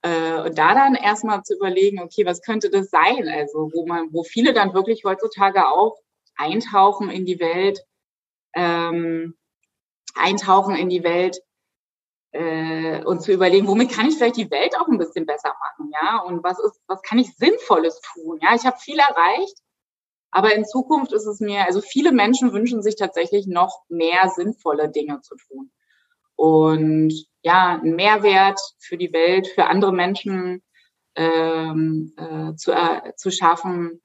äh, 0.00 0.40
und 0.40 0.56
da 0.56 0.72
dann 0.74 0.94
erstmal 0.94 1.42
zu 1.42 1.54
überlegen, 1.54 2.00
okay, 2.00 2.24
was 2.24 2.40
könnte 2.40 2.70
das 2.70 2.88
sein? 2.88 3.28
Also 3.28 3.70
wo 3.74 3.84
man, 3.86 4.08
wo 4.12 4.22
viele 4.22 4.54
dann 4.54 4.72
wirklich 4.72 5.04
heutzutage 5.04 5.68
auch 5.68 5.98
eintauchen 6.34 7.10
in 7.10 7.26
die 7.26 7.40
Welt, 7.40 7.84
ähm, 8.54 9.34
eintauchen 10.14 10.76
in 10.76 10.88
die 10.88 11.04
Welt 11.04 11.40
äh, 12.34 13.04
und 13.04 13.22
zu 13.22 13.32
überlegen, 13.32 13.68
womit 13.68 13.92
kann 13.92 14.08
ich 14.08 14.16
vielleicht 14.16 14.36
die 14.36 14.50
Welt 14.50 14.76
auch 14.76 14.88
ein 14.88 14.98
bisschen 14.98 15.24
besser 15.24 15.54
machen, 15.60 15.92
ja? 15.92 16.18
Und 16.18 16.42
was 16.42 16.58
ist, 16.58 16.80
was 16.88 17.00
kann 17.02 17.18
ich 17.18 17.34
Sinnvolles 17.36 18.00
tun? 18.12 18.40
Ja, 18.42 18.54
ich 18.56 18.66
habe 18.66 18.76
viel 18.78 18.98
erreicht, 18.98 19.56
aber 20.32 20.52
in 20.52 20.64
Zukunft 20.64 21.12
ist 21.12 21.26
es 21.26 21.38
mir, 21.38 21.64
also 21.64 21.80
viele 21.80 22.10
Menschen 22.10 22.52
wünschen 22.52 22.82
sich 22.82 22.96
tatsächlich 22.96 23.46
noch 23.46 23.84
mehr 23.88 24.28
sinnvolle 24.34 24.90
Dinge 24.90 25.20
zu 25.20 25.36
tun. 25.36 25.70
Und 26.34 27.14
ja, 27.42 27.78
einen 27.80 27.94
Mehrwert 27.94 28.58
für 28.80 28.96
die 28.96 29.12
Welt, 29.12 29.46
für 29.46 29.66
andere 29.66 29.92
Menschen 29.92 30.64
ähm, 31.14 32.14
äh, 32.16 32.56
zu, 32.56 32.72
äh, 32.72 33.14
zu 33.14 33.30
schaffen 33.30 34.02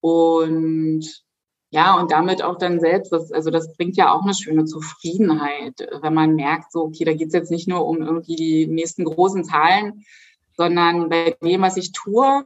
und 0.00 1.25
ja, 1.70 1.98
und 1.98 2.12
damit 2.12 2.42
auch 2.42 2.58
dann 2.58 2.78
selbst, 2.80 3.12
das, 3.12 3.32
also 3.32 3.50
das 3.50 3.76
bringt 3.76 3.96
ja 3.96 4.12
auch 4.12 4.22
eine 4.22 4.34
schöne 4.34 4.64
Zufriedenheit, 4.64 5.86
wenn 6.00 6.14
man 6.14 6.34
merkt, 6.34 6.72
so, 6.72 6.84
okay, 6.84 7.04
da 7.04 7.12
geht's 7.12 7.34
jetzt 7.34 7.50
nicht 7.50 7.66
nur 7.68 7.86
um 7.86 8.02
irgendwie 8.02 8.36
die 8.36 8.66
nächsten 8.66 9.04
großen 9.04 9.44
Zahlen, 9.44 10.04
sondern 10.56 11.08
bei 11.08 11.36
dem, 11.42 11.62
was 11.62 11.76
ich 11.76 11.92
tue, 11.92 12.44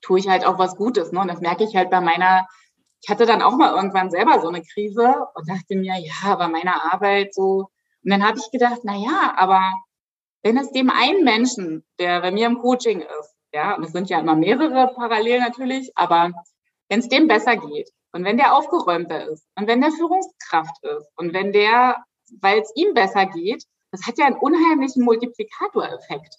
tue 0.00 0.18
ich 0.18 0.28
halt 0.28 0.46
auch 0.46 0.58
was 0.58 0.76
Gutes. 0.76 1.12
Ne? 1.12 1.20
Und 1.20 1.28
das 1.28 1.40
merke 1.40 1.64
ich 1.64 1.76
halt 1.76 1.90
bei 1.90 2.00
meiner, 2.00 2.46
ich 3.02 3.10
hatte 3.10 3.26
dann 3.26 3.42
auch 3.42 3.56
mal 3.56 3.74
irgendwann 3.74 4.10
selber 4.10 4.40
so 4.40 4.48
eine 4.48 4.62
Krise 4.62 5.14
und 5.34 5.48
dachte 5.48 5.76
mir, 5.76 5.94
ja, 5.98 6.34
bei 6.36 6.48
meiner 6.48 6.92
Arbeit 6.92 7.34
so. 7.34 7.68
Und 8.04 8.10
dann 8.10 8.26
habe 8.26 8.38
ich 8.38 8.50
gedacht, 8.50 8.80
na 8.84 8.96
ja, 8.96 9.34
aber 9.36 9.60
wenn 10.42 10.56
es 10.56 10.70
dem 10.72 10.90
einen 10.90 11.24
Menschen, 11.24 11.84
der 11.98 12.20
bei 12.20 12.30
mir 12.30 12.46
im 12.46 12.58
Coaching 12.58 13.00
ist, 13.00 13.34
ja, 13.52 13.74
und 13.76 13.84
es 13.84 13.92
sind 13.92 14.08
ja 14.08 14.20
immer 14.20 14.36
mehrere 14.36 14.92
parallel 14.94 15.40
natürlich, 15.40 15.92
aber 15.94 16.30
wenn 16.88 17.00
es 17.00 17.08
dem 17.08 17.26
besser 17.26 17.56
geht, 17.56 17.90
und 18.12 18.24
wenn 18.24 18.36
der 18.36 18.54
aufgeräumter 18.54 19.28
ist 19.28 19.46
und 19.56 19.66
wenn 19.66 19.80
der 19.80 19.92
Führungskraft 19.92 20.82
ist 20.82 21.08
und 21.16 21.32
wenn 21.32 21.52
der, 21.52 21.96
weil 22.40 22.60
es 22.60 22.72
ihm 22.74 22.94
besser 22.94 23.26
geht, 23.26 23.64
das 23.90 24.06
hat 24.06 24.18
ja 24.18 24.26
einen 24.26 24.36
unheimlichen 24.36 25.04
Multiplikatoreffekt. 25.04 26.36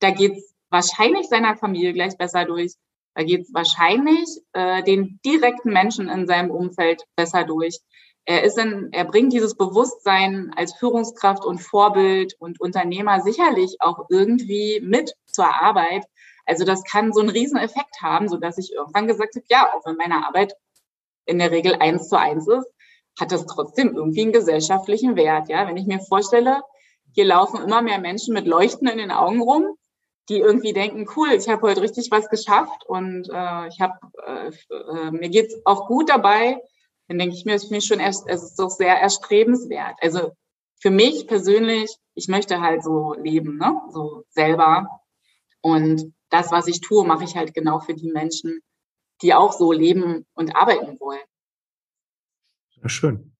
Da 0.00 0.10
geht 0.10 0.36
es 0.36 0.54
wahrscheinlich 0.70 1.28
seiner 1.28 1.56
Familie 1.56 1.92
gleich 1.92 2.16
besser 2.16 2.44
durch. 2.44 2.74
Da 3.14 3.24
geht 3.24 3.42
es 3.42 3.54
wahrscheinlich 3.54 4.28
äh, 4.52 4.82
den 4.82 5.20
direkten 5.24 5.72
Menschen 5.72 6.08
in 6.08 6.26
seinem 6.26 6.50
Umfeld 6.50 7.02
besser 7.16 7.44
durch. 7.44 7.80
Er 8.24 8.44
ist 8.44 8.58
in, 8.58 8.90
er 8.92 9.04
bringt 9.04 9.32
dieses 9.32 9.56
Bewusstsein 9.56 10.52
als 10.56 10.74
Führungskraft 10.74 11.44
und 11.44 11.58
Vorbild 11.58 12.34
und 12.38 12.60
Unternehmer 12.60 13.20
sicherlich 13.20 13.76
auch 13.80 14.06
irgendwie 14.08 14.80
mit 14.82 15.14
zur 15.26 15.46
Arbeit. 15.46 16.04
Also 16.46 16.64
das 16.64 16.84
kann 16.84 17.12
so 17.12 17.20
einen 17.20 17.30
Rieseneffekt 17.30 18.02
haben, 18.02 18.28
so 18.28 18.36
dass 18.36 18.58
ich 18.58 18.72
irgendwann 18.72 19.06
gesagt 19.06 19.34
habe, 19.34 19.46
ja, 19.48 19.72
auch 19.74 19.84
wenn 19.86 19.96
meine 19.96 20.26
Arbeit 20.26 20.54
in 21.30 21.38
der 21.38 21.50
Regel 21.50 21.76
eins 21.76 22.08
zu 22.08 22.18
eins 22.18 22.46
ist, 22.48 22.66
hat 23.18 23.32
das 23.32 23.46
trotzdem 23.46 23.94
irgendwie 23.94 24.22
einen 24.22 24.32
gesellschaftlichen 24.32 25.16
Wert. 25.16 25.48
Ja, 25.48 25.66
wenn 25.68 25.76
ich 25.76 25.86
mir 25.86 26.00
vorstelle, 26.00 26.62
hier 27.12 27.24
laufen 27.24 27.62
immer 27.62 27.82
mehr 27.82 27.98
Menschen 27.98 28.34
mit 28.34 28.46
Leuchten 28.46 28.88
in 28.88 28.98
den 28.98 29.10
Augen 29.10 29.40
rum, 29.42 29.76
die 30.28 30.38
irgendwie 30.38 30.72
denken, 30.72 31.06
cool, 31.16 31.32
ich 31.32 31.48
habe 31.48 31.62
heute 31.62 31.82
richtig 31.82 32.10
was 32.10 32.28
geschafft 32.28 32.84
und 32.86 33.28
äh, 33.28 33.68
ich 33.68 33.80
habe 33.80 33.94
äh, 34.26 34.50
äh, 34.72 35.10
mir 35.10 35.28
geht's 35.28 35.56
auch 35.64 35.86
gut 35.88 36.08
dabei, 36.08 36.60
dann 37.08 37.18
denke 37.18 37.34
ich 37.34 37.44
mir, 37.44 37.54
es 37.54 37.64
ist 37.64 37.70
mir 37.70 37.80
schon 37.80 37.98
erst, 37.98 38.28
es 38.28 38.42
ist 38.42 38.58
doch 38.58 38.70
sehr 38.70 38.94
erstrebenswert. 39.00 39.96
Also 40.00 40.30
für 40.80 40.90
mich 40.90 41.26
persönlich, 41.26 41.94
ich 42.14 42.28
möchte 42.28 42.60
halt 42.60 42.84
so 42.84 43.14
leben, 43.14 43.58
ne? 43.58 43.80
so 43.92 44.24
selber. 44.28 44.86
Und 45.60 46.14
das, 46.30 46.52
was 46.52 46.68
ich 46.68 46.80
tue, 46.80 47.04
mache 47.04 47.24
ich 47.24 47.36
halt 47.36 47.52
genau 47.52 47.80
für 47.80 47.94
die 47.94 48.12
Menschen, 48.12 48.60
die 49.22 49.34
auch 49.34 49.52
so 49.52 49.72
leben 49.72 50.26
und 50.34 50.56
arbeiten 50.56 50.98
wollen. 51.00 51.20
Ja, 52.82 52.88
schön. 52.88 53.32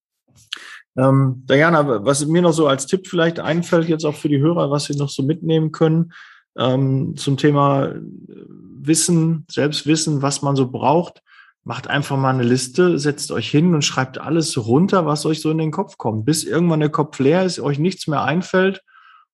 Ähm, 0.97 1.45
Diana, 1.49 2.05
was 2.05 2.27
mir 2.27 2.43
noch 2.43 2.53
so 2.53 2.67
als 2.67 2.87
Tipp 2.87 3.07
vielleicht 3.07 3.39
einfällt, 3.39 3.89
jetzt 3.89 4.05
auch 4.05 4.15
für 4.15 4.29
die 4.29 4.41
Hörer, 4.41 4.71
was 4.71 4.85
sie 4.85 4.97
noch 4.97 5.09
so 5.09 5.23
mitnehmen 5.23 5.73
können, 5.73 6.13
ähm, 6.59 7.17
zum 7.17 7.37
Thema 7.37 7.95
Wissen, 7.95 9.47
Selbstwissen, 9.51 10.23
was 10.23 10.43
man 10.43 10.57
so 10.57 10.71
braucht, 10.71 11.23
macht 11.63 11.89
einfach 11.89 12.17
mal 12.17 12.35
eine 12.35 12.43
Liste, 12.43 12.99
setzt 12.99 13.31
euch 13.31 13.51
hin 13.51 13.75
und 13.75 13.85
schreibt 13.85 14.19
alles 14.19 14.57
runter, 14.59 15.07
was 15.07 15.27
euch 15.27 15.41
so 15.41 15.51
in 15.51 15.59
den 15.59 15.71
Kopf 15.71 15.97
kommt, 15.97 16.25
bis 16.25 16.45
irgendwann 16.45 16.81
der 16.81 16.89
Kopf 16.89 17.19
leer 17.19 17.45
ist, 17.45 17.61
euch 17.61 17.79
nichts 17.79 18.07
mehr 18.07 18.25
einfällt 18.25 18.83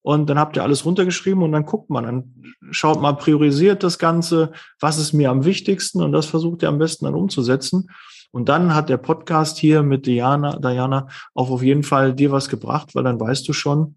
und 0.07 0.29
dann 0.29 0.39
habt 0.39 0.55
ihr 0.55 0.63
alles 0.63 0.85
runtergeschrieben 0.85 1.43
und 1.43 1.51
dann 1.51 1.65
guckt 1.65 1.89
man, 1.89 2.05
dann 2.05 2.33
schaut 2.71 3.01
mal, 3.01 3.11
priorisiert 3.11 3.83
das 3.83 3.99
Ganze, 3.99 4.53
was 4.79 4.99
ist 4.99 5.11
mir 5.11 5.29
am 5.29 5.43
wichtigsten 5.43 6.01
und 6.01 6.13
das 6.13 6.27
versucht 6.27 6.63
ihr 6.63 6.69
am 6.69 6.77
besten 6.77 7.03
dann 7.03 7.13
umzusetzen. 7.13 7.89
Und 8.31 8.47
dann 8.47 8.73
hat 8.73 8.87
der 8.87 8.95
Podcast 8.95 9.57
hier 9.57 9.83
mit 9.83 10.05
Diana, 10.05 10.59
Diana 10.59 11.09
auch 11.33 11.49
auf 11.49 11.61
jeden 11.61 11.83
Fall 11.83 12.13
dir 12.13 12.31
was 12.31 12.47
gebracht, 12.47 12.95
weil 12.95 13.03
dann 13.03 13.19
weißt 13.19 13.45
du 13.49 13.51
schon, 13.51 13.95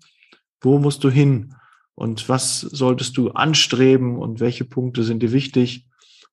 wo 0.61 0.81
musst 0.81 1.05
du 1.05 1.11
hin 1.11 1.55
und 1.95 2.29
was 2.29 2.59
solltest 2.59 3.17
du 3.17 3.31
anstreben 3.31 4.19
und 4.19 4.41
welche 4.41 4.65
Punkte 4.65 5.05
sind 5.05 5.23
dir 5.23 5.31
wichtig. 5.31 5.87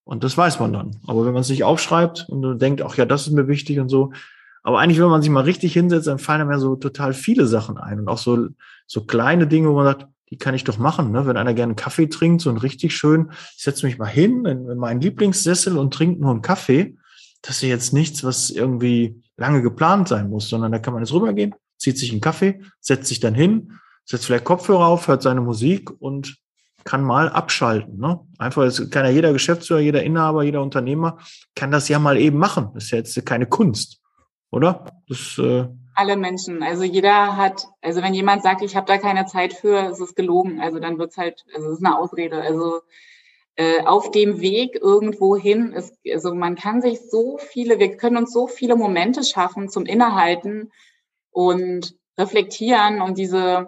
Und 0.04 0.24
das 0.24 0.36
weiß 0.36 0.60
man 0.60 0.74
dann. 0.74 0.98
Aber 1.06 1.24
wenn 1.24 1.34
man 1.34 1.42
es 1.42 1.50
nicht 1.50 1.66
aufschreibt 1.66 2.26
und 2.30 2.58
denkt, 2.58 2.82
ach 2.82 2.98
ja, 2.98 3.06
das 3.06 3.28
ist 3.28 3.34
mir 3.34 3.48
wichtig 3.48 3.80
und 3.80 3.90
so, 3.90 4.12
aber 4.68 4.80
eigentlich, 4.80 5.00
wenn 5.00 5.08
man 5.08 5.22
sich 5.22 5.32
mal 5.32 5.46
richtig 5.46 5.72
hinsetzt, 5.72 6.08
dann 6.08 6.20
fallen 6.20 6.42
einem 6.42 6.52
ja 6.52 6.60
so 6.60 6.76
total 6.76 7.14
viele 7.14 7.48
Sachen 7.48 7.78
ein 7.78 8.02
und 8.02 8.10
auch 8.10 8.18
so, 8.18 8.50
so 8.86 9.06
kleine 9.06 9.48
Dinge, 9.48 9.70
wo 9.70 9.76
man 9.76 9.86
sagt, 9.86 10.08
die 10.30 10.38
kann 10.38 10.56
ich 10.56 10.66
doch 10.66 10.78
machen. 10.78 11.14
Ne? 11.14 11.26
Wenn 11.26 11.38
einer 11.38 11.54
gerne 11.54 11.74
Kaffee 11.74 12.08
trinkt, 12.08 12.42
so 12.42 12.50
ein 12.50 12.58
richtig 12.58 12.94
schön, 12.94 13.32
ich 13.56 13.64
setze 13.64 13.86
mich 13.86 13.98
mal 13.98 14.08
hin 14.08 14.44
in, 14.44 14.70
in 14.70 14.78
meinen 14.78 15.00
Lieblingssessel 15.00 15.78
und 15.78 15.94
trinke 15.94 16.20
nur 16.20 16.32
einen 16.32 16.42
Kaffee. 16.42 16.98
Das 17.42 17.64
ist 17.64 17.70
jetzt 17.70 17.94
nichts, 17.94 18.26
was 18.26 18.50
irgendwie 18.50 19.24
lange 19.38 19.62
geplant 19.62 20.10
sein 20.10 20.30
muss, 20.30 20.50
sondern 20.50 20.74
da 20.74 20.80
kann 20.80 20.94
man 20.94 21.02
jetzt 21.02 21.14
rübergehen, 21.14 21.56
zieht 21.78 21.98
sich 21.98 22.12
einen 22.12 22.20
Kaffee, 22.20 22.60
setzt 22.82 23.08
sich 23.08 23.22
dann 23.22 23.36
hin, 23.36 23.72
setzt 24.04 24.26
vielleicht 24.26 24.44
Kopfhörer 24.44 24.88
auf, 24.88 25.08
hört 25.08 25.22
seine 25.22 25.40
Musik 25.40 25.90
und 26.02 26.40
kann 26.84 27.06
mal 27.06 27.30
abschalten. 27.30 28.00
Ne? 28.00 28.20
Einfach, 28.38 28.66
das 28.66 28.90
kann 28.90 29.06
ja 29.06 29.12
jeder 29.12 29.32
Geschäftsführer, 29.32 29.80
jeder 29.80 30.04
Inhaber, 30.04 30.44
jeder 30.44 30.62
Unternehmer 30.62 31.20
kann 31.56 31.72
das 31.72 31.88
ja 31.88 32.00
mal 32.00 32.18
eben 32.18 32.38
machen. 32.38 32.72
Das 32.74 32.84
ist 32.84 32.92
ja 32.92 32.98
jetzt 32.98 33.26
keine 33.26 33.46
Kunst, 33.46 34.02
oder? 34.52 34.86
Das, 35.08 35.38
äh 35.38 35.68
alle 35.98 36.16
Menschen. 36.16 36.62
Also 36.62 36.84
jeder 36.84 37.38
hat, 37.38 37.66
also 37.82 38.04
wenn 38.04 38.14
jemand 38.14 38.44
sagt, 38.44 38.62
ich 38.62 38.76
habe 38.76 38.86
da 38.86 39.00
keine 39.00 39.26
Zeit 39.26 39.54
für, 39.54 39.90
ist 39.90 40.00
es 40.00 40.14
gelogen. 40.14 40.62
Also 40.62 40.80
dann 40.80 41.00
wird's 41.00 41.18
halt, 41.18 41.44
also 41.56 41.70
es 41.70 41.80
ist 41.80 41.86
eine 41.86 41.98
Ausrede. 41.98 42.40
Also 42.40 42.82
äh, 43.56 43.84
auf 43.84 44.12
dem 44.12 44.40
Weg 44.40 44.76
irgendwo 44.80 45.36
hin 45.36 45.74
ist, 45.74 45.98
also 46.14 46.36
man 46.36 46.56
kann 46.56 46.82
sich 46.82 47.10
so 47.10 47.40
viele, 47.40 47.80
wir 47.80 47.98
können 47.98 48.18
uns 48.18 48.32
so 48.32 48.46
viele 48.46 48.76
Momente 48.76 49.24
schaffen 49.24 49.70
zum 49.70 49.88
Innehalten 49.88 50.72
und 51.32 51.96
reflektieren 52.16 53.02
und 53.02 53.18
diese 53.18 53.68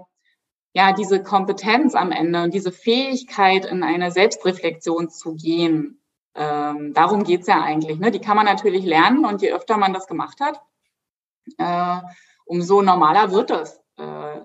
ja, 0.74 0.94
diese 0.94 1.24
Kompetenz 1.24 1.96
am 1.96 2.12
Ende 2.12 2.44
und 2.44 2.54
diese 2.54 2.72
Fähigkeit, 2.72 3.66
in 3.66 3.82
eine 3.82 4.12
Selbstreflexion 4.12 5.10
zu 5.10 5.34
gehen, 5.34 6.00
ähm, 6.36 6.94
darum 6.94 7.24
geht's 7.24 7.48
ja 7.48 7.64
eigentlich. 7.64 8.00
Ne? 8.00 8.12
Die 8.12 8.20
kann 8.20 8.38
man 8.38 8.46
natürlich 8.46 8.86
lernen 8.86 9.26
und 9.26 9.42
je 9.42 9.52
öfter 9.52 9.78
man 9.78 9.94
das 9.94 10.06
gemacht 10.06 10.40
hat, 10.40 10.62
äh, 11.58 11.98
umso 12.46 12.82
normaler 12.82 13.32
wird 13.32 13.52
es. 13.52 13.82
Äh, 13.98 14.42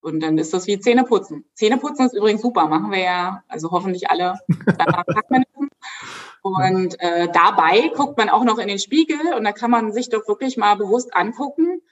und 0.00 0.20
dann 0.20 0.38
ist 0.38 0.54
das 0.54 0.66
wie 0.66 0.78
Zähneputzen. 0.78 1.44
Zähneputzen 1.54 2.06
ist 2.06 2.14
übrigens 2.14 2.42
super, 2.42 2.66
machen 2.68 2.90
wir 2.92 3.00
ja, 3.00 3.42
also 3.48 3.70
hoffentlich 3.70 4.10
alle 4.10 4.38
Und 6.42 7.00
äh, 7.00 7.28
dabei 7.32 7.88
guckt 7.94 8.16
man 8.16 8.28
auch 8.28 8.44
noch 8.44 8.58
in 8.58 8.68
den 8.68 8.78
Spiegel 8.78 9.34
und 9.36 9.44
da 9.44 9.52
kann 9.52 9.70
man 9.70 9.92
sich 9.92 10.08
doch 10.08 10.26
wirklich 10.28 10.56
mal 10.56 10.76
bewusst 10.76 11.14
angucken 11.14 11.82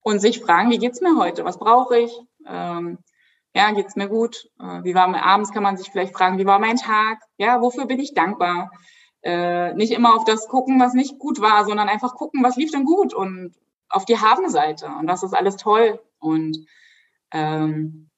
und 0.00 0.20
sich 0.20 0.40
fragen, 0.40 0.70
wie 0.70 0.78
geht's 0.78 1.00
mir 1.00 1.18
heute? 1.18 1.44
Was 1.44 1.58
brauche 1.58 1.98
ich? 1.98 2.12
Ähm, 2.46 2.98
ja, 3.54 3.72
geht's 3.72 3.96
mir 3.96 4.08
gut? 4.08 4.48
Äh, 4.60 4.84
wie 4.84 4.94
war 4.94 5.12
abends 5.22 5.52
kann 5.52 5.62
man 5.62 5.76
sich 5.76 5.90
vielleicht 5.90 6.16
fragen, 6.16 6.38
wie 6.38 6.46
war 6.46 6.58
mein 6.58 6.76
Tag? 6.76 7.18
Ja, 7.36 7.60
wofür 7.60 7.86
bin 7.86 7.98
ich 7.98 8.14
dankbar? 8.14 8.70
Äh, 9.22 9.74
nicht 9.74 9.92
immer 9.92 10.14
auf 10.14 10.24
das 10.24 10.46
gucken, 10.46 10.78
was 10.78 10.94
nicht 10.94 11.18
gut 11.18 11.40
war, 11.40 11.64
sondern 11.64 11.88
einfach 11.88 12.14
gucken, 12.14 12.44
was 12.44 12.56
lief 12.56 12.70
denn 12.70 12.84
gut 12.84 13.12
und 13.12 13.54
auf 13.88 14.04
die 14.04 14.18
Habenseite. 14.18 14.86
Und 14.86 15.06
das 15.06 15.22
ist 15.22 15.34
alles 15.34 15.56
toll. 15.56 16.00
Und, 16.18 16.58
ähm, 17.32 18.10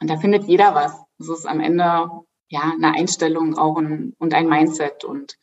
und 0.00 0.10
da 0.10 0.16
findet 0.16 0.44
jeder 0.44 0.74
was. 0.74 1.00
Es 1.18 1.28
ist 1.28 1.46
am 1.46 1.60
Ende 1.60 2.10
ja 2.48 2.72
eine 2.74 2.94
Einstellung 2.94 3.56
auch 3.56 3.76
ein, 3.76 4.14
und 4.18 4.34
ein 4.34 4.48
Mindset. 4.48 5.04
Und 5.04 5.38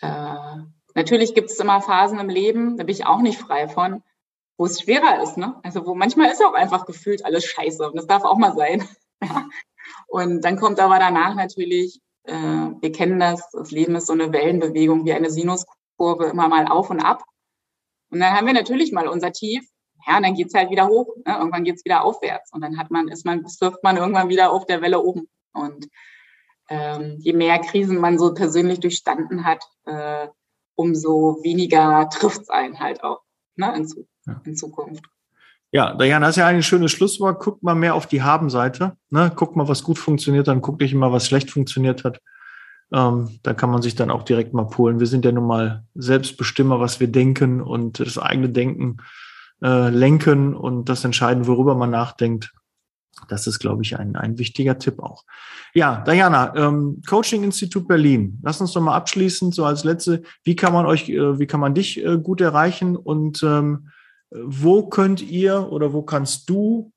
äh, 0.00 0.56
natürlich 0.94 1.34
gibt 1.34 1.50
es 1.50 1.60
immer 1.60 1.80
Phasen 1.80 2.18
im 2.20 2.28
Leben, 2.28 2.76
da 2.76 2.84
bin 2.84 2.94
ich 2.94 3.06
auch 3.06 3.20
nicht 3.20 3.38
frei 3.38 3.68
von, 3.68 4.02
wo 4.58 4.66
es 4.66 4.80
schwerer 4.80 5.22
ist, 5.22 5.36
ne? 5.36 5.58
Also 5.62 5.86
wo 5.86 5.94
manchmal 5.94 6.30
ist 6.30 6.44
auch 6.44 6.54
einfach 6.54 6.86
gefühlt 6.86 7.24
alles 7.24 7.44
scheiße 7.44 7.88
und 7.88 7.96
das 7.96 8.06
darf 8.06 8.24
auch 8.24 8.38
mal 8.38 8.54
sein. 8.54 8.86
Und 10.08 10.44
dann 10.44 10.56
kommt 10.56 10.80
aber 10.80 10.98
danach 10.98 11.34
natürlich, 11.34 12.00
äh, 12.24 12.32
wir 12.34 12.92
kennen 12.92 13.20
das, 13.20 13.50
das 13.50 13.70
Leben 13.70 13.94
ist 13.94 14.06
so 14.06 14.12
eine 14.12 14.32
Wellenbewegung 14.32 15.04
wie 15.04 15.12
eine 15.12 15.30
Sinuskurve, 15.30 16.26
immer 16.26 16.48
mal 16.48 16.66
auf 16.66 16.90
und 16.90 17.00
ab. 17.00 17.22
Und 18.10 18.20
dann 18.20 18.32
haben 18.32 18.46
wir 18.46 18.54
natürlich 18.54 18.92
mal 18.92 19.08
unser 19.08 19.32
Tief, 19.32 19.64
ja, 20.06 20.16
und 20.16 20.22
dann 20.22 20.34
geht's 20.34 20.54
halt 20.54 20.70
wieder 20.70 20.86
hoch, 20.86 21.08
ne? 21.24 21.36
irgendwann 21.36 21.64
geht's 21.64 21.84
wieder 21.84 22.04
aufwärts 22.04 22.52
und 22.52 22.60
dann 22.60 22.78
hat 22.78 22.90
man, 22.90 23.08
ist 23.08 23.24
man, 23.24 23.46
surft 23.46 23.82
man 23.82 23.96
irgendwann 23.96 24.28
wieder 24.28 24.52
auf 24.52 24.66
der 24.66 24.80
Welle 24.80 25.00
oben. 25.00 25.28
Und 25.52 25.88
ähm, 26.68 27.16
je 27.18 27.32
mehr 27.32 27.58
Krisen 27.58 27.98
man 27.98 28.18
so 28.18 28.34
persönlich 28.34 28.80
durchstanden 28.80 29.44
hat, 29.44 29.64
äh, 29.86 30.28
umso 30.74 31.38
weniger 31.42 32.08
trifft's 32.10 32.50
einen 32.50 32.78
halt 32.78 33.02
auch 33.02 33.22
ne, 33.56 33.74
in, 33.76 34.06
ja. 34.26 34.40
in 34.44 34.56
Zukunft. 34.56 35.04
Ja, 35.72 35.94
Diana, 35.94 36.26
das 36.26 36.36
ist 36.36 36.40
ja 36.40 36.46
ein 36.46 36.62
schönes 36.62 36.92
Schlusswort. 36.92 37.40
Guckt 37.40 37.62
mal 37.62 37.74
mehr 37.74 37.94
auf 37.94 38.06
die 38.06 38.22
Habenseite. 38.22 38.96
Ne? 39.10 39.32
Guckt 39.34 39.56
mal, 39.56 39.68
was 39.68 39.82
gut 39.82 39.98
funktioniert, 39.98 40.48
dann 40.48 40.60
guckt 40.60 40.80
nicht 40.80 40.92
immer, 40.92 41.12
was 41.12 41.26
schlecht 41.26 41.50
funktioniert 41.50 42.04
hat. 42.04 42.20
Ähm, 42.92 43.38
da 43.42 43.54
kann 43.54 43.70
man 43.70 43.82
sich 43.82 43.94
dann 43.96 44.10
auch 44.10 44.22
direkt 44.22 44.54
mal 44.54 44.68
polen. 44.68 45.00
Wir 45.00 45.06
sind 45.06 45.24
ja 45.24 45.32
nun 45.32 45.46
mal 45.46 45.84
Selbstbestimmer, 45.94 46.80
was 46.80 47.00
wir 47.00 47.08
denken 47.08 47.60
und 47.60 48.00
das 48.00 48.18
eigene 48.18 48.48
Denken 48.48 48.98
äh, 49.62 49.88
lenken 49.88 50.54
und 50.54 50.88
das 50.88 51.04
entscheiden, 51.04 51.46
worüber 51.46 51.74
man 51.74 51.90
nachdenkt. 51.90 52.52
Das 53.28 53.46
ist, 53.46 53.58
glaube 53.58 53.82
ich, 53.82 53.98
ein, 53.98 54.14
ein 54.14 54.38
wichtiger 54.38 54.78
Tipp 54.78 55.00
auch. 55.00 55.24
Ja, 55.74 56.04
Diana, 56.06 56.54
ähm, 56.54 57.02
Coaching 57.08 57.44
Institut 57.44 57.88
Berlin. 57.88 58.38
Lass 58.42 58.60
uns 58.60 58.72
doch 58.72 58.82
mal 58.82 58.94
abschließend 58.94 59.54
so 59.54 59.64
als 59.64 59.84
letzte, 59.84 60.22
wie 60.44 60.54
kann 60.54 60.72
man 60.72 60.86
euch, 60.86 61.08
äh, 61.08 61.38
wie 61.38 61.46
kann 61.46 61.60
man 61.60 61.74
dich 61.74 62.04
äh, 62.04 62.18
gut 62.18 62.40
erreichen 62.40 62.94
und 62.96 63.42
ähm, 63.42 63.88
wo 64.30 64.88
könnt 64.88 65.22
ihr 65.22 65.72
oder 65.72 65.92
wo 65.92 66.02
kannst 66.02 66.50
du 66.50 66.92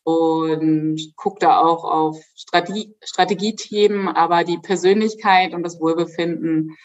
und 0.06 1.14
gucke 1.16 1.40
da 1.40 1.60
auch 1.62 1.84
auf 1.84 2.24
Strategie, 2.36 2.96
Strategiethemen, 3.04 4.08
aber 4.08 4.44
die 4.44 4.60
Persönlichkeit 4.60 5.56
und 5.56 5.64
das 5.64 5.82
Wohlbefinden 5.82 6.78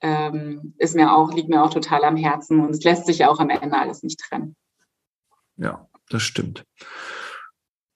ähm, 0.00 0.74
ist 0.78 0.94
mir 0.94 1.12
auch, 1.12 1.32
liegt 1.32 1.48
mir 1.48 1.62
auch 1.62 1.72
total 1.72 2.04
am 2.04 2.16
Herzen 2.16 2.60
und 2.60 2.70
es 2.70 2.82
lässt 2.82 3.06
sich 3.06 3.24
auch 3.24 3.38
am 3.38 3.50
Ende 3.50 3.76
alles 3.76 4.02
nicht 4.02 4.20
trennen. 4.20 4.56
Ja, 5.56 5.88
das 6.08 6.22
stimmt. 6.22 6.64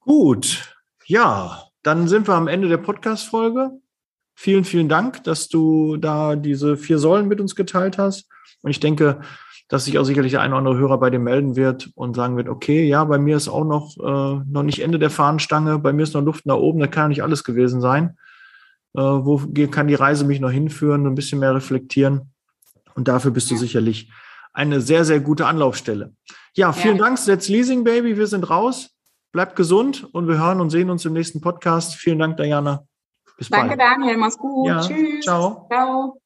Gut, 0.00 0.74
ja, 1.04 1.64
dann 1.82 2.08
sind 2.08 2.28
wir 2.28 2.34
am 2.34 2.48
Ende 2.48 2.68
der 2.68 2.78
Podcast-Folge. 2.78 3.72
Vielen, 4.34 4.64
vielen 4.64 4.88
Dank, 4.88 5.24
dass 5.24 5.48
du 5.48 5.96
da 5.96 6.36
diese 6.36 6.76
vier 6.76 6.98
Säulen 6.98 7.28
mit 7.28 7.40
uns 7.40 7.54
geteilt 7.54 7.98
hast. 7.98 8.28
Und 8.62 8.70
ich 8.70 8.80
denke, 8.80 9.20
dass 9.68 9.84
sich 9.84 9.98
auch 9.98 10.04
sicherlich 10.04 10.32
der 10.32 10.40
eine 10.40 10.54
oder 10.54 10.58
andere 10.58 10.78
Hörer 10.78 10.98
bei 10.98 11.10
dir 11.10 11.18
melden 11.18 11.56
wird 11.56 11.90
und 11.94 12.16
sagen 12.16 12.36
wird, 12.36 12.48
okay, 12.48 12.86
ja, 12.86 13.04
bei 13.04 13.18
mir 13.18 13.36
ist 13.36 13.48
auch 13.48 13.64
noch, 13.64 13.96
äh, 13.98 14.44
noch 14.48 14.62
nicht 14.62 14.80
Ende 14.80 14.98
der 14.98 15.10
Fahnenstange, 15.10 15.78
bei 15.78 15.92
mir 15.92 16.02
ist 16.02 16.14
noch 16.14 16.22
Luft 16.22 16.46
nach 16.46 16.56
oben, 16.56 16.80
da 16.80 16.86
kann 16.86 17.04
ja 17.04 17.08
nicht 17.08 17.22
alles 17.22 17.44
gewesen 17.44 17.80
sein. 17.80 18.16
Äh, 18.98 19.00
wo 19.00 19.40
kann 19.70 19.86
die 19.86 19.94
Reise 19.94 20.24
mich 20.24 20.40
noch 20.40 20.50
hinführen, 20.50 21.06
ein 21.06 21.14
bisschen 21.14 21.38
mehr 21.38 21.54
reflektieren? 21.54 22.32
Und 22.96 23.06
dafür 23.06 23.30
bist 23.30 23.48
du 23.48 23.56
sicherlich 23.56 24.10
eine 24.52 24.80
sehr, 24.80 25.04
sehr 25.04 25.20
gute 25.20 25.46
Anlaufstelle. 25.46 26.12
Ja, 26.56 26.72
vielen 26.72 26.96
ja. 26.96 27.04
Dank, 27.04 27.24
Let's 27.26 27.48
Leasing 27.48 27.84
Baby, 27.84 28.16
wir 28.16 28.26
sind 28.26 28.50
raus. 28.50 28.90
Bleibt 29.30 29.54
gesund 29.54 30.08
und 30.12 30.26
wir 30.26 30.38
hören 30.38 30.60
und 30.60 30.70
sehen 30.70 30.90
uns 30.90 31.04
im 31.04 31.12
nächsten 31.12 31.40
Podcast. 31.40 31.94
Vielen 31.94 32.18
Dank, 32.18 32.38
Diana. 32.38 32.82
Bis 33.36 33.50
Danke, 33.50 33.76
bald. 33.76 33.80
Daniel. 33.80 34.16
Mach's 34.16 34.36
gut. 34.36 34.66
Ja, 34.66 34.80
Tschüss. 34.80 35.24
Ciao. 35.24 35.68
Ciao. 35.70 36.20